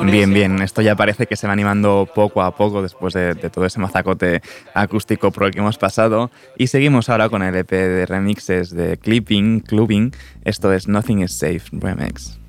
Bien, 0.03 0.33
bien, 0.33 0.61
esto 0.61 0.81
ya 0.81 0.95
parece 0.95 1.27
que 1.27 1.35
se 1.35 1.47
va 1.47 1.53
animando 1.53 2.09
poco 2.13 2.41
a 2.41 2.55
poco 2.55 2.81
después 2.81 3.13
de, 3.13 3.35
todo 3.35 3.65
ese 3.65 3.79
mazacote 3.79 4.41
acústico 4.73 5.31
por 5.31 5.45
el 5.45 5.51
que 5.51 5.59
hemos 5.59 5.77
pasado. 5.77 6.31
Y 6.57 6.67
seguimos 6.67 7.09
ahora 7.09 7.29
con 7.29 7.43
el 7.43 7.55
EP 7.55 7.69
de 7.69 8.05
remixes 8.05 8.71
de 8.71 8.97
Clipping, 8.97 9.61
Clubbing. 9.61 10.13
Esto 10.43 10.73
es 10.73 10.87
Nothing 10.87 11.21
is 11.23 11.37
Safe 11.37 11.63
Remix. 11.71 12.39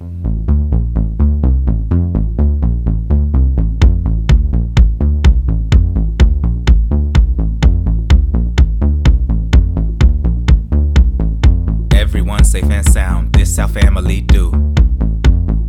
This 13.53 13.59
how 13.59 13.67
family 13.67 14.23
do. 14.23 14.51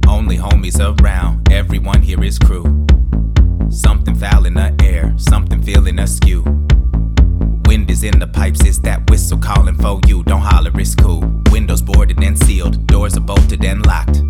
Only 0.08 0.38
homies 0.38 0.80
around, 0.80 1.52
everyone 1.52 2.02
here 2.02 2.24
is 2.24 2.40
crew. 2.40 2.86
Something 3.70 4.16
foul 4.16 4.46
in 4.46 4.54
the 4.54 4.74
air, 4.82 5.14
something 5.18 5.62
feeling 5.62 6.00
askew. 6.00 6.44
Wind 7.66 7.92
is 7.92 8.04
in 8.04 8.20
the 8.20 8.28
pipes, 8.28 8.64
it's 8.64 8.80
that 8.80 9.10
whistle 9.10 9.38
calling 9.38 9.76
for 9.76 10.00
you. 10.08 10.24
Don't 10.24 10.42
holler, 10.42 10.72
it's 10.76 10.96
cool. 10.96 11.24
Windows 11.52 11.82
boarded 11.82 12.24
and 12.24 12.40
sealed, 12.40 12.88
doors 12.88 13.18
are 13.18 13.26
bolted 13.32 13.66
and 13.66 13.86
locked. 13.86 14.22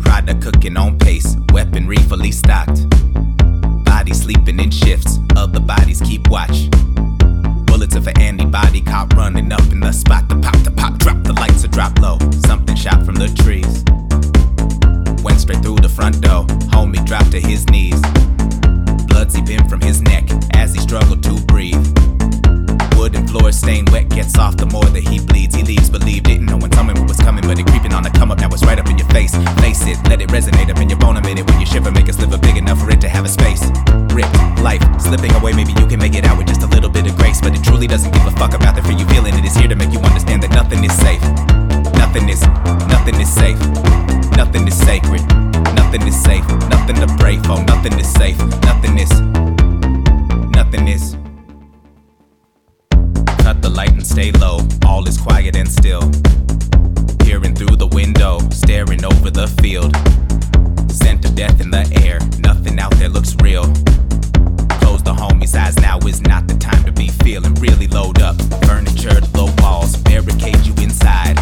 Product 0.00 0.40
cooking 0.40 0.76
on 0.76 0.98
pace, 0.98 1.36
weaponry 1.52 1.96
fully 1.96 2.30
stocked. 2.30 2.88
Bodies 3.84 4.22
sleeping 4.22 4.60
in 4.60 4.70
shifts, 4.70 5.18
other 5.34 5.60
bodies 5.60 6.00
keep 6.00 6.28
watch. 6.28 6.68
Bullets 7.72 7.96
of 7.96 8.06
an 8.06 8.20
antibody 8.20 8.82
cop 8.82 9.14
running 9.14 9.50
up 9.50 9.62
in 9.72 9.80
the 9.80 9.92
spot. 9.92 10.28
The 10.28 10.36
pop, 10.36 10.58
the 10.62 10.70
pop, 10.70 10.98
drop, 10.98 11.22
the 11.22 11.32
lights 11.32 11.64
are 11.64 11.68
drop 11.68 11.98
low. 12.00 12.18
Something 12.46 12.76
shot 12.76 13.02
from 13.06 13.14
the 13.14 13.28
trees. 13.28 13.82
Went 15.24 15.40
straight 15.40 15.62
through 15.62 15.76
the 15.76 15.88
front 15.88 16.20
door. 16.20 16.44
Homie 16.68 17.02
dropped 17.06 17.30
to 17.30 17.40
his 17.40 17.66
knees. 17.70 17.98
Blood 19.06 19.32
seeping 19.32 19.66
from 19.70 19.80
his 19.80 20.02
neck 20.02 20.28
as 20.52 20.74
he 20.74 20.80
struggled 20.80 21.22
to 21.22 21.40
breathe. 21.46 22.11
Wooden 22.96 23.26
floor 23.26 23.52
stained 23.52 23.90
wet, 23.90 24.08
gets 24.08 24.38
off 24.38 24.56
the 24.56 24.66
more 24.66 24.84
that 24.84 25.02
he 25.02 25.20
bleeds. 25.20 25.54
He 25.54 25.62
leaves, 25.62 25.90
believe, 25.90 26.22
didn't 26.24 26.46
know 26.46 26.56
when 26.56 26.70
coming 26.70 26.96
what 26.98 27.08
was 27.08 27.18
coming, 27.18 27.42
but 27.46 27.58
it 27.58 27.66
creeping 27.66 27.92
on 27.92 28.02
the 28.02 28.10
come 28.10 28.30
up. 28.30 28.38
Now 28.38 28.48
it's 28.48 28.64
right 28.64 28.78
up 28.78 28.88
in 28.88 28.98
your 28.98 29.08
face. 29.08 29.34
Face 29.60 29.86
it, 29.86 29.98
let 30.08 30.20
it 30.20 30.28
resonate 30.28 30.70
up 30.70 30.78
in 30.78 30.88
your 30.88 30.98
bone 30.98 31.16
a 31.16 31.22
minute. 31.22 31.48
When 31.48 31.60
you 31.60 31.66
shiver, 31.66 31.90
make 31.90 32.08
a 32.08 32.12
sliver 32.12 32.38
big 32.38 32.56
enough 32.56 32.80
for 32.80 32.90
it 32.90 33.00
to 33.00 33.08
have 33.08 33.24
a 33.24 33.28
space. 33.28 33.62
Ripped, 34.14 34.34
life 34.60 34.82
slipping 35.00 35.32
away, 35.34 35.52
maybe 35.52 35.72
you 35.72 35.86
can 35.86 35.98
make 35.98 36.14
it 36.14 36.24
out 36.24 36.38
with 36.38 36.48
just 36.48 36.62
a 36.62 36.68
little 36.68 36.90
bit 36.90 37.06
of 37.06 37.16
grace. 37.16 37.40
But 37.40 37.54
it 37.54 37.62
truly 37.64 37.86
doesn't 37.86 38.12
give 38.12 38.26
a 38.26 38.32
fuck 38.32 38.54
about 38.54 38.76
the 38.76 38.82
fear 38.82 38.96
you 38.98 39.06
feeling. 39.06 39.34
It 39.34 39.44
is 39.44 39.54
here 39.54 39.68
to 39.68 39.76
make 39.76 39.92
you 39.92 40.00
understand 40.00 40.42
that 40.42 40.50
nothing 40.50 40.84
is 40.84 40.92
safe. 40.92 41.22
Nothing 41.94 42.28
is, 42.28 42.42
nothing 42.88 43.20
is 43.20 43.32
safe. 43.32 43.58
Nothing 44.36 44.66
is 44.66 44.76
sacred. 44.76 45.22
Nothing 45.74 46.02
is 46.06 46.20
safe. 46.22 46.46
Nothing 46.68 46.96
to 46.96 47.06
pray 47.18 47.36
for. 47.38 47.62
Nothing 47.64 47.98
is 47.98 48.12
safe. 48.12 48.38
Nothing 48.62 48.98
is, 48.98 49.10
nothing 50.50 50.88
is 50.88 51.21
cut 53.42 53.60
the 53.60 53.68
light 53.68 53.92
and 53.92 54.06
stay 54.06 54.30
low. 54.32 54.60
All 54.86 55.06
is 55.08 55.18
quiet 55.18 55.56
and 55.56 55.68
still. 55.68 56.02
Peering 57.18 57.54
through 57.54 57.76
the 57.76 57.90
window, 57.92 58.38
staring 58.50 59.04
over 59.04 59.30
the 59.30 59.48
field. 59.60 59.92
Scent 60.90 61.24
of 61.24 61.34
death 61.34 61.60
in 61.60 61.70
the 61.70 61.84
air, 62.04 62.18
nothing 62.38 62.78
out 62.78 62.94
there 62.96 63.08
looks 63.08 63.34
real. 63.42 63.64
Close 64.80 65.02
the 65.02 65.14
homies' 65.14 65.54
eyes, 65.58 65.76
now 65.78 65.98
is 66.06 66.20
not 66.22 66.46
the 66.46 66.54
time 66.54 66.84
to 66.84 66.92
be 66.92 67.08
feeling. 67.08 67.54
Really 67.54 67.88
load 67.88 68.22
up, 68.22 68.36
furniture, 68.64 69.20
low 69.34 69.52
walls, 69.58 69.96
barricade 69.96 70.60
you 70.64 70.74
inside. 70.78 71.36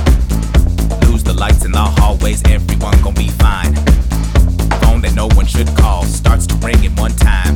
Lose 1.05 1.22
the 1.22 1.34
lights 1.36 1.64
in 1.64 1.72
the 1.72 1.84
hallways, 1.98 2.42
everyone 2.48 3.01
gon' 3.03 3.14
be 3.14 3.28
fine. 3.28 3.74
Phone 4.80 5.03
that 5.03 5.12
no 5.14 5.28
one 5.36 5.46
should 5.46 5.68
call 5.76 6.05
starts 6.05 6.46
to 6.46 6.55
ring 6.57 6.84
at 6.86 6.98
one 6.98 7.12
time 7.12 7.55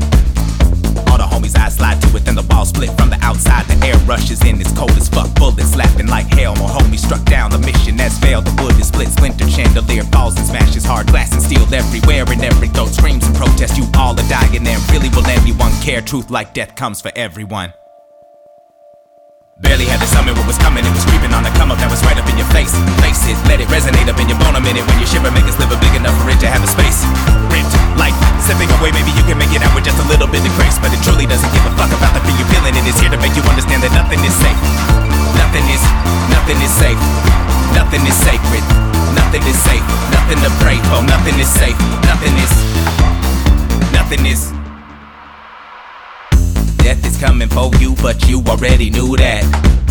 real. 2.79 2.95
outside, 3.25 3.67
the 3.67 3.87
air 3.87 3.97
rushes 4.07 4.43
in, 4.45 4.61
it's 4.61 4.73
cold 4.73 4.93
as 4.93 5.09
fuck. 5.09 5.33
Bullets 5.35 5.75
laughing 5.75 6.07
like 6.07 6.27
hell. 6.27 6.55
More 6.57 6.69
homies 6.69 7.03
struck 7.05 7.25
down, 7.25 7.51
the 7.51 7.59
mission 7.59 7.99
has 7.99 8.19
failed. 8.19 8.45
The 8.45 8.55
wood 8.63 8.79
is 8.79 8.89
split, 8.89 9.09
splintered, 9.09 9.51
chandelier 9.51 10.05
falls 10.05 10.37
and 10.37 10.47
smashes. 10.47 10.85
Hard 10.85 11.09
glass 11.09 11.33
and 11.33 11.43
steel 11.43 11.67
everywhere, 11.73 12.25
and 12.29 12.45
every 12.45 12.69
throat 12.69 12.93
screams 12.95 13.27
and 13.27 13.35
protest. 13.35 13.77
You 13.77 13.87
all 13.97 14.15
are 14.15 14.29
dying, 14.29 14.67
and 14.67 14.83
really 14.93 15.09
will 15.11 15.27
anyone 15.27 15.73
care? 15.83 16.01
Truth 16.01 16.31
like 16.31 16.55
death 16.55 16.75
comes 16.77 17.01
for 17.01 17.11
everyone. 17.17 17.73
Barely 19.61 19.87
had 19.87 20.01
to 20.01 20.07
summon 20.07 20.35
what 20.35 20.47
was 20.47 20.59
coming, 20.59 20.85
it 20.85 20.91
was 20.91 21.07
creeping 21.07 21.33
on 21.33 21.47
the 21.47 21.51
come 21.55 21.71
up 21.71 21.79
that 21.79 21.87
was 21.89 22.03
right 22.03 22.19
up 22.19 22.27
in 22.27 22.37
your 22.37 22.51
face. 22.51 22.75
Face 22.99 23.23
it, 23.31 23.39
let 23.47 23.63
it 23.63 23.69
resonate 23.71 24.11
up 24.11 24.19
in 24.19 24.29
your 24.29 24.39
bone 24.43 24.59
a 24.59 24.61
minute 24.61 24.83
when 24.83 24.99
you 24.99 25.07
shiver, 25.07 25.31
make 25.31 25.47
a 25.47 25.55
sliver 25.55 25.79
big 25.79 25.95
enough 25.95 26.15
for 26.19 26.29
it 26.31 26.43
to 26.43 26.51
have 26.51 26.63
a 26.63 26.67
space. 26.67 27.07
Ripped, 27.55 27.71
like 27.95 28.15
stepping 28.45 28.69
away, 28.77 28.93
maybe 28.93 29.09
you 29.17 29.25
can 29.25 29.41
make 29.41 29.49
it 29.57 29.65
out 29.65 29.73
with 29.73 29.89
just 29.89 29.97
a 29.97 30.07
little 30.07 30.29
bit 30.29 30.45
of 30.45 30.53
grace, 30.61 30.77
but 30.77 30.93
it 30.93 31.01
truly 31.01 31.25
doesn't 31.25 31.49
give 31.49 31.65
a 31.65 31.73
fuck 31.81 31.89
about 31.97 32.13
the 32.13 32.21
thing 32.29 32.37
you're 32.37 32.53
feeling. 32.53 32.77
It 32.77 32.85
is 32.85 33.01
here 33.01 33.09
to 33.09 33.17
make 33.17 33.33
you 33.33 33.41
understand 33.49 33.81
that 33.81 33.93
nothing 33.97 34.21
is 34.21 34.37
safe. 34.37 34.61
Nothing 35.41 35.65
is, 35.73 35.81
nothing 36.29 36.61
is 36.61 36.73
safe. 36.77 37.01
Nothing 37.73 38.05
is 38.05 38.17
sacred. 38.21 38.65
Nothing 39.17 39.43
is 39.49 39.57
safe. 39.65 39.85
Nothing 40.13 40.39
to 40.45 40.51
pray 40.61 40.77
for. 40.93 41.01
Nothing 41.09 41.41
is 41.41 41.49
safe. 41.49 41.79
Nothing 42.05 42.37
is, 42.37 42.53
nothing 43.97 44.23
is. 44.29 44.53
Death 46.85 47.01
is 47.09 47.17
coming 47.17 47.49
for 47.49 47.73
you, 47.81 47.97
but 48.05 48.29
you 48.29 48.45
already 48.45 48.91
knew 48.91 49.17
that. 49.17 49.84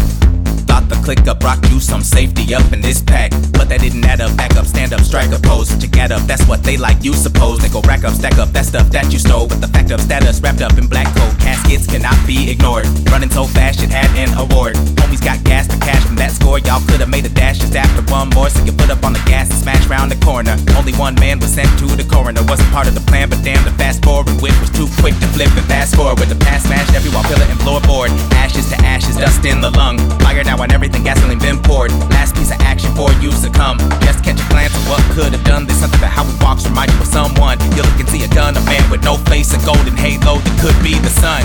The 0.81 0.95
click 1.05 1.27
up 1.27 1.39
brought 1.39 1.63
you 1.69 1.79
some 1.79 2.01
safety 2.01 2.53
up 2.53 2.73
in 2.73 2.81
this 2.81 3.01
pack. 3.01 3.31
But 3.53 3.69
that 3.69 3.79
didn't 3.81 4.03
add 4.05 4.21
up, 4.21 4.35
back 4.35 4.55
up, 4.57 4.65
stand 4.65 4.91
up, 4.91 5.01
strike 5.01 5.31
a 5.31 5.39
pose. 5.39 5.69
To 5.69 5.87
get 5.87 6.11
up, 6.11 6.21
that's 6.23 6.45
what 6.47 6.63
they 6.63 6.77
like, 6.77 7.03
you 7.03 7.13
suppose. 7.13 7.59
They 7.59 7.69
go 7.69 7.81
rack 7.81 8.03
up, 8.03 8.13
stack 8.13 8.37
up 8.37 8.49
that 8.49 8.65
stuff 8.65 8.89
that 8.89 9.13
you 9.13 9.19
stole. 9.19 9.47
But 9.47 9.61
the 9.61 9.67
fact 9.67 9.91
of 9.91 10.01
status 10.01 10.41
wrapped 10.41 10.61
up 10.61 10.77
in 10.77 10.87
black 10.87 11.07
coat 11.15 11.33
caskets 11.39 11.87
cannot 11.87 12.17
be 12.25 12.49
ignored. 12.49 12.85
Running 13.11 13.29
so 13.29 13.45
fast, 13.45 13.83
it 13.83 13.89
had 13.89 14.09
an 14.17 14.33
award. 14.37 14.75
Homies 14.99 15.23
got 15.23 15.43
gas 15.43 15.67
to 15.67 15.77
cash 15.79 16.03
from 16.03 16.15
that 16.17 16.31
score. 16.31 16.59
Y'all 16.59 16.81
could 16.87 16.99
have 16.99 17.09
made 17.09 17.25
a 17.25 17.29
dash 17.29 17.59
just 17.59 17.75
after 17.75 18.01
one 18.11 18.29
more. 18.29 18.49
So 18.49 18.65
you 18.65 18.73
put 18.73 18.89
up 18.89 19.03
on 19.03 19.13
the 19.13 19.23
gas 19.29 19.49
and 19.51 19.59
smash 19.59 19.85
round 19.87 20.11
the 20.11 20.19
corner. 20.25 20.57
Only 20.75 20.93
one 20.93 21.15
man 21.15 21.39
was 21.39 21.53
sent 21.53 21.69
to 21.79 21.85
the 21.85 22.03
coroner. 22.03 22.41
Wasn't 22.43 22.69
part 22.71 22.87
of 22.87 22.95
the 22.95 23.05
plan, 23.11 23.29
but 23.29 23.43
damn, 23.43 23.63
the 23.63 23.71
fast 23.77 24.03
forward 24.03 24.29
whip 24.41 24.57
was 24.59 24.71
too 24.71 24.87
quick 24.99 25.13
to 25.21 25.27
flip 25.37 25.53
and 25.55 25.65
fast 25.65 25.95
forward. 25.95 26.19
With 26.19 26.29
the 26.29 26.39
past 26.43 26.65
smashed 26.65 26.93
every 26.93 27.11
wall, 27.13 27.23
pillar, 27.23 27.45
and 27.45 27.59
floorboard. 27.61 28.09
Ashes 28.33 28.69
to 28.69 28.77
ashes, 28.81 29.17
dust 29.17 29.45
in 29.45 29.61
the 29.61 29.69
lung. 29.71 29.97
Fire 30.19 30.43
now 30.43 30.62
on 30.63 30.71
everything, 30.71 31.03
gasoline 31.03 31.43
been 31.43 31.59
poured. 31.59 31.91
Last 32.15 32.39
piece 32.39 32.47
of 32.47 32.59
action 32.63 32.87
for 32.95 33.11
you 33.19 33.35
to 33.43 33.51
come. 33.51 33.75
Just 33.99 34.23
catch 34.23 34.39
a 34.39 34.47
glance 34.47 34.71
of 34.71 34.83
what 34.87 35.03
could 35.11 35.35
have 35.35 35.43
done 35.43 35.67
this. 35.67 35.83
Something 35.83 35.99
that 35.99 36.15
how 36.15 36.23
we 36.23 36.31
walks 36.39 36.63
remind 36.63 36.87
you 36.95 36.99
of 37.03 37.11
someone. 37.11 37.59
You 37.75 37.83
look 37.83 37.99
and 37.99 38.07
see 38.07 38.23
a 38.23 38.31
gun, 38.31 38.55
a 38.55 38.63
man 38.63 38.79
with 38.87 39.03
no 39.03 39.19
face, 39.27 39.51
a 39.51 39.59
golden 39.67 39.91
halo 39.99 40.39
that 40.39 40.55
could 40.63 40.77
be 40.79 40.95
the 41.03 41.11
sun. 41.11 41.43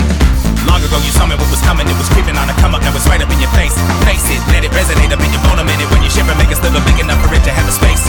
Long 0.63 0.79
ago 0.79 0.95
you 1.03 1.11
saw 1.11 1.27
me 1.27 1.35
what 1.35 1.51
was 1.51 1.59
coming, 1.67 1.83
it 1.83 1.97
was 1.99 2.07
creeping 2.15 2.39
on 2.39 2.47
a 2.47 2.55
come 2.63 2.71
up, 2.71 2.83
now 2.83 2.95
it's 2.95 3.07
right 3.11 3.19
up 3.19 3.27
in 3.27 3.39
your 3.43 3.51
face. 3.51 3.75
Face 4.07 4.23
it, 4.31 4.39
let 4.55 4.63
it 4.63 4.71
resonate 4.71 5.11
up 5.11 5.19
in 5.19 5.31
your 5.35 5.43
bone 5.43 5.59
a 5.59 5.67
minute 5.67 5.87
when 5.91 5.99
you 5.99 6.11
shiver, 6.11 6.31
make 6.39 6.51
a 6.51 6.57
sliver 6.59 6.79
big 6.87 6.99
enough 7.03 7.19
for 7.19 7.31
it 7.35 7.43
to 7.43 7.51
have 7.51 7.67
a 7.67 7.75
space. 7.75 8.03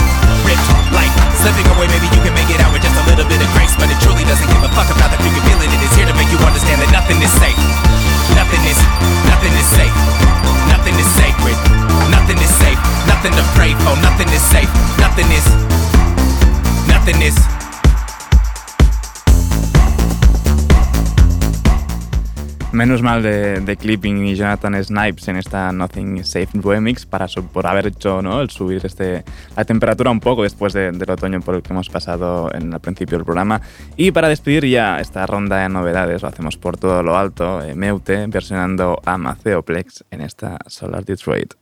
Ripped, 0.47 0.63
like 0.95 1.11
slipping 1.43 1.67
away, 1.75 1.91
maybe 1.91 2.07
you 2.07 2.21
can 2.23 2.35
make 2.35 2.47
it 2.47 2.63
out 2.63 2.71
with 2.71 2.87
just 2.87 2.95
a 2.95 3.03
little 3.11 3.27
bit 3.27 3.43
of 3.43 3.49
grace, 3.51 3.75
but 3.75 3.91
it 3.91 3.99
truly 3.99 4.23
doesn't 4.23 4.47
give 4.47 4.63
a 4.63 4.71
fuck 4.71 4.87
about 4.95 5.11
the 5.11 5.19
feeling. 5.19 5.71
It 5.75 5.81
is 5.83 5.91
here 5.95 6.07
to 6.07 6.15
make 6.15 6.31
you 6.31 6.39
understand 6.43 6.79
that 6.79 6.91
nothing 6.95 7.19
is 7.19 7.33
safe. 7.35 7.59
Nothing 8.37 8.63
is, 8.63 8.79
nothing 9.27 9.51
is 9.59 9.67
safe. 9.75 10.40
Nothing 10.81 10.99
is 10.99 11.11
sacred. 11.13 11.55
Nothing 12.09 12.37
is 12.39 12.49
safe. 12.55 12.79
Nothing 13.05 13.33
to 13.33 13.43
pray 13.53 13.73
for. 13.85 13.95
Nothing 14.01 14.27
is 14.29 14.41
safe. 14.41 14.67
Nothing 14.97 15.29
is, 15.31 15.45
nothing 16.87 17.21
is. 17.21 17.60
Menos 22.81 23.03
mal 23.03 23.21
de, 23.21 23.59
de 23.59 23.77
Clipping 23.77 24.25
y 24.25 24.33
Jonathan 24.35 24.83
Snipes 24.83 25.27
en 25.27 25.35
esta 25.35 25.71
Nothing 25.71 26.25
Safe 26.25 26.47
remix 26.63 27.05
para 27.05 27.27
por 27.53 27.67
haber 27.67 27.85
hecho 27.85 28.23
¿no? 28.23 28.41
el 28.41 28.49
subir 28.49 28.83
este, 28.83 29.23
la 29.55 29.63
temperatura 29.65 30.09
un 30.09 30.19
poco 30.19 30.41
después 30.41 30.73
de- 30.73 30.91
del 30.91 31.07
otoño 31.11 31.41
por 31.41 31.53
el 31.53 31.61
que 31.61 31.73
hemos 31.73 31.89
pasado 31.89 32.49
en 32.51 32.73
el 32.73 32.79
principio 32.79 33.19
del 33.19 33.25
programa. 33.25 33.61
Y 33.97 34.09
para 34.09 34.29
despedir 34.29 34.65
ya 34.65 34.99
esta 34.99 35.27
ronda 35.27 35.57
de 35.57 35.69
novedades, 35.69 36.23
lo 36.23 36.29
hacemos 36.29 36.57
por 36.57 36.75
todo 36.75 37.03
lo 37.03 37.15
alto, 37.15 37.63
eh, 37.63 37.75
Meute 37.75 38.25
versionando 38.25 38.99
a 39.05 39.15
Maceoplex 39.15 40.03
en 40.09 40.21
esta 40.21 40.57
Solar 40.65 41.05
Detroit. 41.05 41.53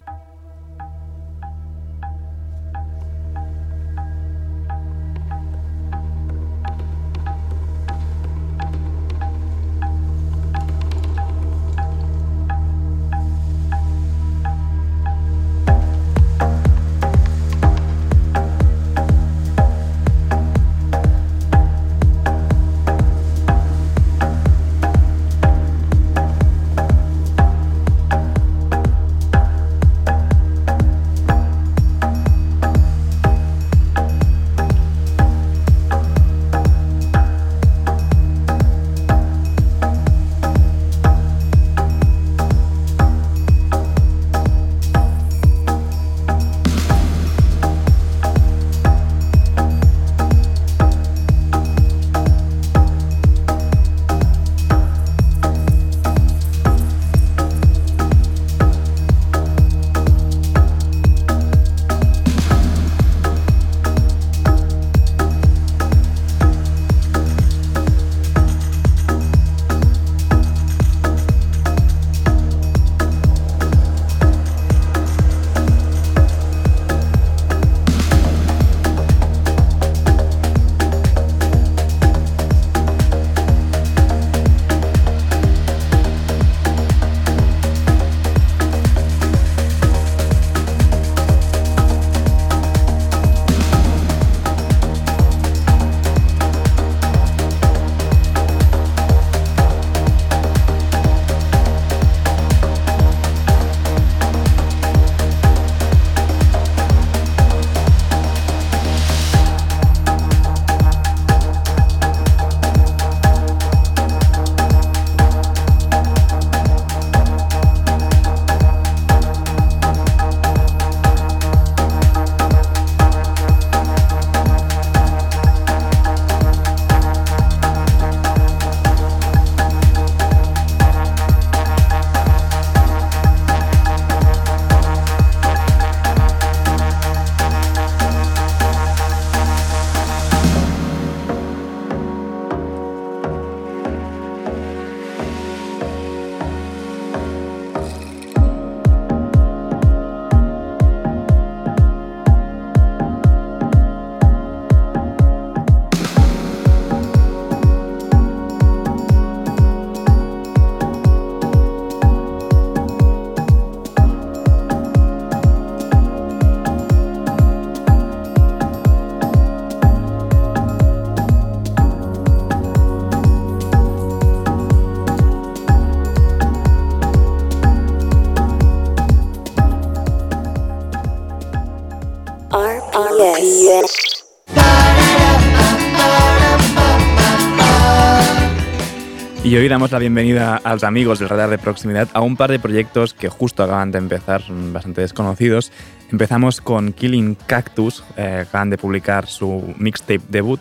Y 189.49 189.57
hoy 189.57 189.67
damos 189.67 189.91
la 189.91 189.97
bienvenida 189.97 190.57
a 190.63 190.73
los 190.73 190.83
amigos 190.83 191.17
del 191.17 191.27
radar 191.27 191.49
de 191.49 191.57
proximidad 191.57 192.07
a 192.13 192.21
un 192.21 192.37
par 192.37 192.51
de 192.51 192.59
proyectos 192.59 193.15
que 193.15 193.29
justo 193.29 193.63
acaban 193.63 193.89
de 193.89 193.97
empezar, 193.97 194.43
bastante 194.71 195.01
desconocidos. 195.01 195.71
Empezamos 196.11 196.61
con 196.61 196.93
Killing 196.93 197.33
Cactus, 197.47 198.03
eh, 198.15 198.43
acaban 198.47 198.69
de 198.69 198.77
publicar 198.77 199.25
su 199.25 199.73
mixtape 199.79 200.21
debut. 200.29 200.59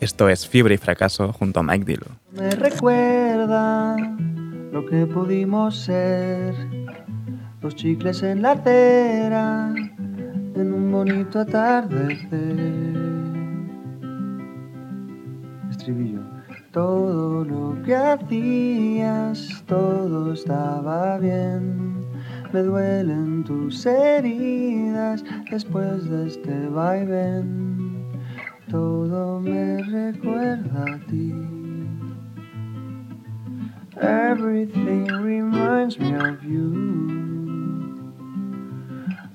Esto 0.00 0.30
es 0.30 0.48
Fiebre 0.48 0.76
y 0.76 0.78
Fracaso 0.78 1.30
junto 1.34 1.60
a 1.60 1.62
Mike 1.62 1.84
Dill. 1.84 2.04
Me 2.32 2.52
recuerda 2.52 3.98
lo 3.98 4.86
que 4.86 5.04
pudimos 5.04 5.76
ser. 5.76 6.54
Los 7.60 7.76
chicles 7.76 8.22
en 8.22 8.40
la 8.40 8.52
en 10.54 10.72
un 10.72 10.90
bonito 10.90 11.40
atardecer. 11.40 13.01
Todo 16.72 17.44
lo 17.44 17.82
que 17.82 17.94
hacías, 17.94 19.62
todo 19.66 20.32
estaba 20.32 21.18
bien. 21.18 22.06
Me 22.50 22.60
duelen 22.62 23.44
tus 23.44 23.84
heridas 23.84 25.22
después 25.50 26.08
de 26.08 26.28
este 26.28 26.68
vaivén. 26.68 28.06
Todo 28.70 29.38
me 29.40 29.82
recuerda 29.82 30.84
a 30.94 30.98
ti. 31.10 31.34
Everything 34.00 35.08
reminds 35.08 35.98
me 35.98 36.14
of 36.14 36.42
you. 36.42 38.00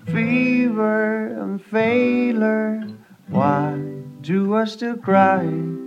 Fever 0.07 1.37
and 1.39 1.61
failure. 1.61 2.81
Why 3.29 3.79
do 4.23 4.55
I 4.55 4.65
still 4.65 4.97
cry? 4.97 5.86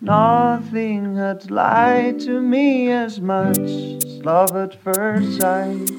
Nothing 0.00 1.16
had 1.16 1.50
lied 1.50 2.20
to 2.20 2.40
me 2.40 2.90
as 2.92 3.20
much 3.20 3.58
as 3.58 4.04
love 4.24 4.54
at 4.54 4.80
first 4.82 5.40
sight. 5.40 5.90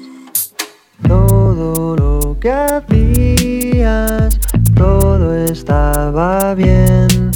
Todo 1.06 1.96
lo 1.96 2.38
que 2.40 2.50
hacías, 2.50 4.38
todo 4.74 5.34
estaba 5.34 6.54
bien. 6.54 7.30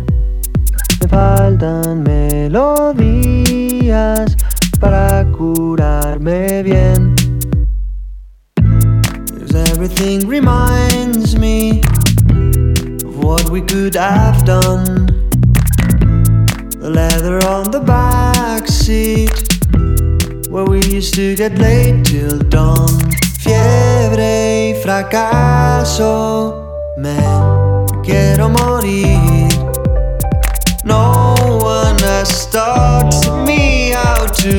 Me 1.00 1.08
faltan 1.08 2.02
melodías 2.02 3.44
para 4.80 5.24
curarme 5.32 6.62
bien. 6.62 7.14
everything 9.84 10.26
reminds 10.26 11.36
me 11.36 11.80
of 13.04 13.22
what 13.22 13.50
we 13.50 13.60
could 13.60 13.94
have 13.94 14.42
done. 14.46 15.03
The 16.84 16.90
leather 16.90 17.38
on 17.46 17.70
the 17.70 17.80
back 17.80 18.68
seat 18.68 19.32
Where 20.50 20.66
we 20.66 20.84
used 20.84 21.14
to 21.14 21.34
get 21.34 21.56
late 21.56 22.04
till 22.04 22.38
dawn. 22.40 23.00
Fiebre 23.40 24.68
y 24.68 24.82
fracaso 24.82 26.68
Me 26.98 27.16
quiero 28.04 28.50
morir. 28.50 29.48
No 30.84 31.34
one 31.62 31.98
has 32.00 32.50
taught 32.50 33.16
me 33.46 33.92
how 33.92 34.26
to 34.26 34.52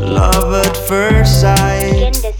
Love 0.00 0.66
at 0.66 0.76
first 0.76 1.42
sight 1.42 2.35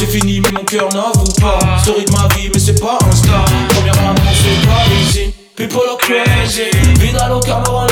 C'est 0.00 0.06
fini 0.06 0.40
mais 0.40 0.50
mon 0.52 0.64
cœur 0.64 0.88
n'avoue 0.94 1.30
pas. 1.42 1.58
Story 1.82 2.06
de 2.06 2.12
ma 2.12 2.26
vie 2.34 2.48
mais 2.50 2.58
c'est 2.58 2.80
pas 2.80 2.96
un 3.06 3.12
star. 3.14 3.44
Première 3.68 3.94
non 3.96 4.14
c'est 4.32 4.66
pas 4.66 4.86
easy 4.98 5.34
People 5.54 5.82
are 5.90 5.98
crazy 5.98 6.70
Vida 6.98 7.28
loca 7.28 7.58
me 7.58 7.89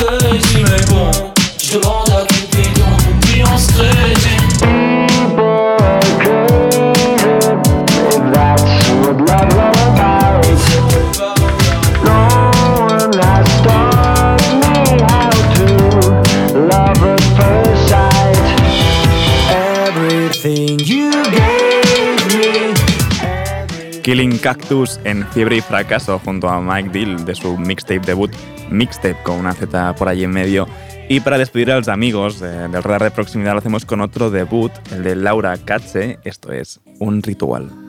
Cactus 24.48 24.98
en 25.04 25.26
Fiebre 25.26 25.58
y 25.58 25.60
Fracaso 25.60 26.18
junto 26.24 26.48
a 26.48 26.58
Mike 26.58 26.88
Dill 26.88 27.26
de 27.26 27.34
su 27.34 27.58
mixtape 27.58 28.00
debut, 28.00 28.30
Mixtape 28.70 29.22
con 29.22 29.36
una 29.36 29.52
Z 29.52 29.94
por 29.96 30.08
allí 30.08 30.24
en 30.24 30.30
medio. 30.30 30.66
Y 31.06 31.20
para 31.20 31.36
despedir 31.36 31.70
a 31.70 31.76
los 31.76 31.88
amigos 31.88 32.40
del 32.40 32.72
radar 32.82 33.02
de 33.02 33.10
proximidad 33.10 33.52
lo 33.52 33.58
hacemos 33.58 33.84
con 33.84 34.00
otro 34.00 34.30
debut, 34.30 34.72
el 34.90 35.02
de 35.02 35.16
Laura 35.16 35.54
Katze, 35.58 36.18
esto 36.24 36.50
es 36.50 36.80
Un 36.98 37.22
Ritual. 37.22 37.87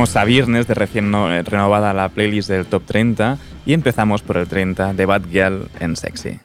Estamos 0.00 0.16
a 0.16 0.24
viernes 0.24 0.66
de 0.66 0.72
recién 0.72 1.12
eh, 1.14 1.42
renovada 1.42 1.92
la 1.92 2.08
playlist 2.08 2.48
del 2.48 2.64
Top 2.64 2.84
30 2.86 3.36
y 3.66 3.74
empezamos 3.74 4.22
por 4.22 4.38
el 4.38 4.48
30 4.48 4.94
de 4.94 5.04
Bad 5.04 5.24
Girl 5.30 5.68
en 5.78 5.94
Sexy. 5.94 6.40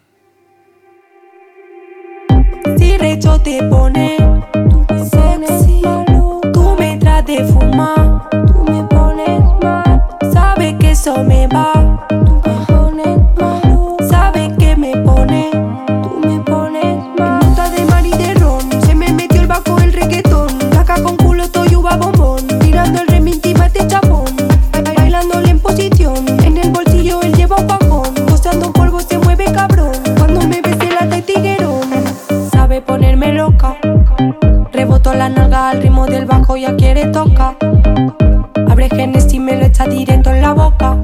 la 35.15 35.29
nalga 35.29 35.69
al 35.69 35.81
ritmo 35.81 36.05
del 36.05 36.25
bajo 36.25 36.57
ya 36.57 36.75
quiere 36.75 37.05
tocar. 37.07 37.55
Abre 38.67 38.89
genes 38.89 39.33
y 39.33 39.39
me 39.39 39.55
lo 39.55 39.65
echa 39.65 39.85
directo 39.85 40.31
en 40.31 40.41
la 40.41 40.53
boca. 40.53 40.97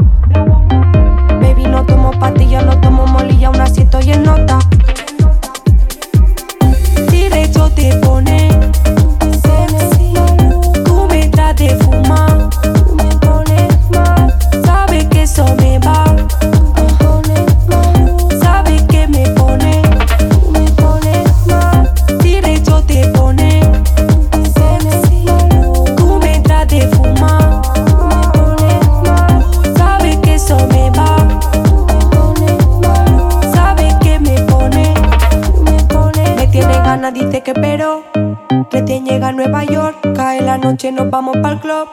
Vamos 41.11 41.35
pa'l 41.41 41.59
club. 41.59 41.89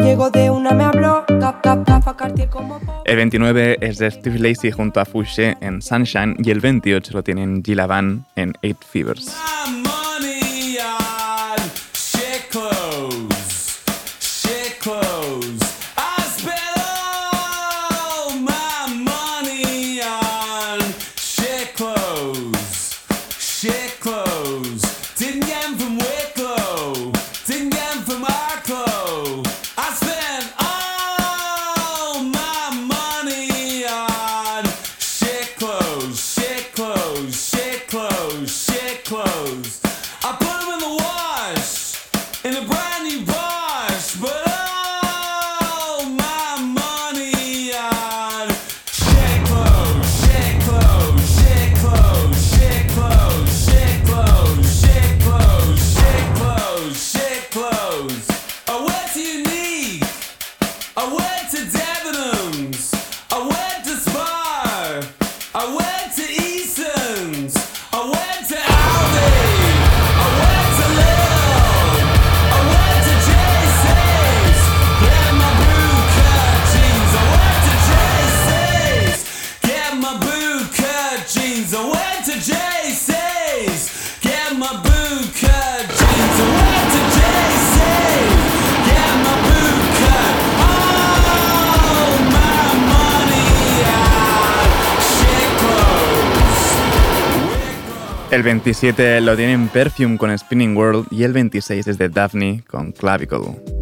Llego 0.00 0.30
de 0.30 0.50
una, 0.50 0.72
me 0.72 0.82
habló. 0.82 1.24
Cap, 1.38 1.62
cap, 1.62 1.86
cap, 1.86 2.16
Cartier 2.16 2.48
como 2.48 2.80
El 3.04 3.16
29 3.16 3.78
es 3.80 3.98
de 3.98 4.10
Steve 4.10 4.40
Lacey 4.40 4.72
junto 4.72 4.98
a 4.98 5.04
Fouché 5.04 5.56
en 5.60 5.80
Sunshine 5.80 6.34
y 6.38 6.50
el 6.50 6.58
28 6.58 7.12
lo 7.12 7.22
tienen 7.22 7.62
Gila 7.62 7.86
Van 7.86 8.26
en 8.34 8.54
Eight 8.62 8.84
Fevers. 8.84 9.32
El 98.38 98.44
27 98.44 99.20
lo 99.20 99.34
tienen 99.34 99.66
Perfume 99.66 100.16
con 100.16 100.38
Spinning 100.38 100.76
World 100.76 101.08
y 101.10 101.24
el 101.24 101.32
26 101.32 101.88
es 101.88 101.98
de 101.98 102.08
Daphne 102.08 102.62
con 102.68 102.92
Clavicle. 102.92 103.77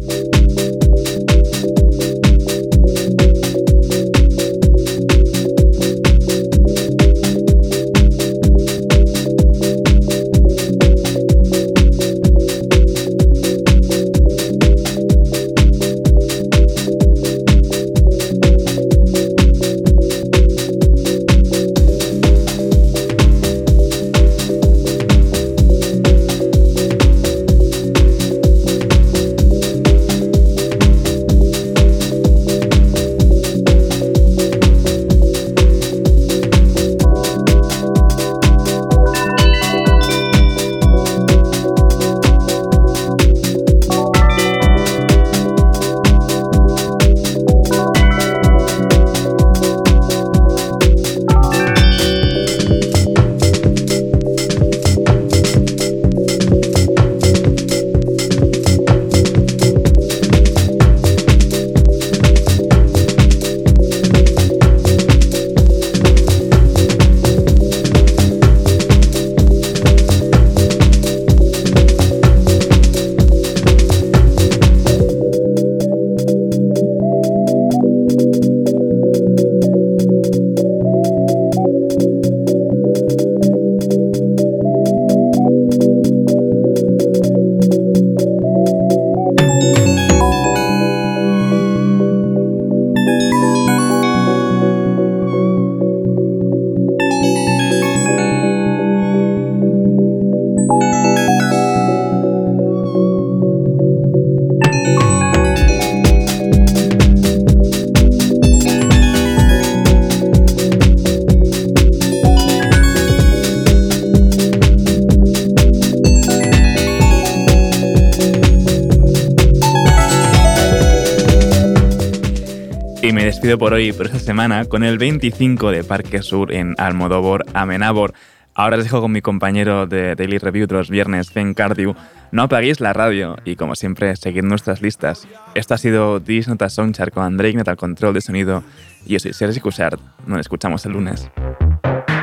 Por 123.55 123.73
hoy, 123.73 123.93
por 123.93 124.07
esta 124.07 124.19
semana, 124.19 124.65
con 124.65 124.83
el 124.83 124.97
25 124.97 125.71
de 125.71 125.85
Parque 125.85 126.21
Sur 126.21 126.51
en 126.51 126.75
Almodóvar, 126.77 127.45
Amenábor. 127.53 128.13
Ahora 128.53 128.75
os 128.75 128.83
dejo 128.83 128.99
con 128.99 129.13
mi 129.13 129.21
compañero 129.21 129.87
de 129.87 130.15
Daily 130.15 130.37
Review 130.37 130.67
de 130.67 130.75
los 130.75 130.89
viernes, 130.89 131.33
Ben 131.33 131.53
Cardew. 131.53 131.95
No 132.33 132.43
apaguéis 132.43 132.81
la 132.81 132.91
radio 132.91 133.37
y, 133.45 133.55
como 133.55 133.75
siempre, 133.75 134.13
seguid 134.17 134.43
nuestras 134.43 134.81
listas. 134.81 135.25
Esto 135.55 135.75
ha 135.75 135.77
sido 135.77 136.19
This 136.19 136.49
Nota 136.49 136.69
Soundchart 136.69 137.13
con 137.13 137.23
Andrei 137.23 137.55
al 137.65 137.77
control 137.77 138.13
de 138.15 138.21
sonido. 138.21 138.63
Y 139.05 139.13
yo 139.13 139.19
soy 139.19 139.31
Sergi 139.31 139.61
Cushart. 139.61 140.01
Nos 140.25 140.41
escuchamos 140.41 140.85
el 140.85 140.91
lunes. 140.91 141.29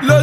Lo 0.03 0.21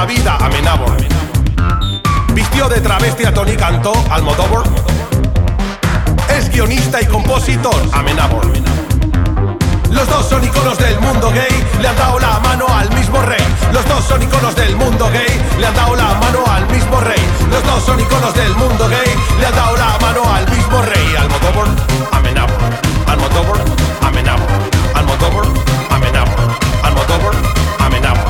Da 0.00 0.06
vida, 0.06 0.34
Amenábor. 0.40 0.96
Vistió 2.32 2.70
de 2.70 2.80
travesti 2.80 3.26
a 3.26 3.34
Tony 3.34 3.54
Cantó, 3.54 3.92
Almodóvar. 4.10 4.64
Es 6.34 6.48
guionista 6.48 7.02
y 7.02 7.04
compositor, 7.04 7.76
Amenábor. 7.92 8.46
Los 9.90 10.08
dos 10.08 10.26
son 10.26 10.42
iconos 10.42 10.78
del 10.78 10.98
mundo 11.00 11.30
gay, 11.32 11.52
le 11.82 11.88
han 11.88 11.96
dado 11.96 12.18
la 12.18 12.40
mano 12.40 12.66
al 12.74 12.88
mismo 12.94 13.20
rey. 13.20 13.44
Los 13.74 13.86
dos 13.86 14.02
son 14.06 14.22
iconos 14.22 14.56
del 14.56 14.74
mundo 14.74 15.10
gay, 15.12 15.38
le 15.58 15.66
han 15.66 15.74
dado 15.74 15.94
la 15.94 16.14
mano 16.14 16.44
al 16.46 16.66
mismo 16.70 16.98
rey. 17.02 17.20
Los 17.50 17.62
dos 17.62 17.84
son 17.84 18.00
iconos 18.00 18.32
del 18.32 18.56
mundo 18.56 18.88
gay, 18.88 19.14
le 19.38 19.46
han 19.48 19.54
dado 19.54 19.76
la 19.76 19.98
mano 20.00 20.22
al 20.32 20.48
mismo 20.48 20.80
rey. 20.80 21.14
Almodóvar, 21.18 21.68
Amenábor. 22.10 22.56
Almodóvar, 23.06 23.60
Amenábor. 24.00 24.48
Almodóvar, 24.94 25.46
Amenábor. 25.90 26.38
Almodóvar, 26.84 27.34
Amenábor. 27.80 28.29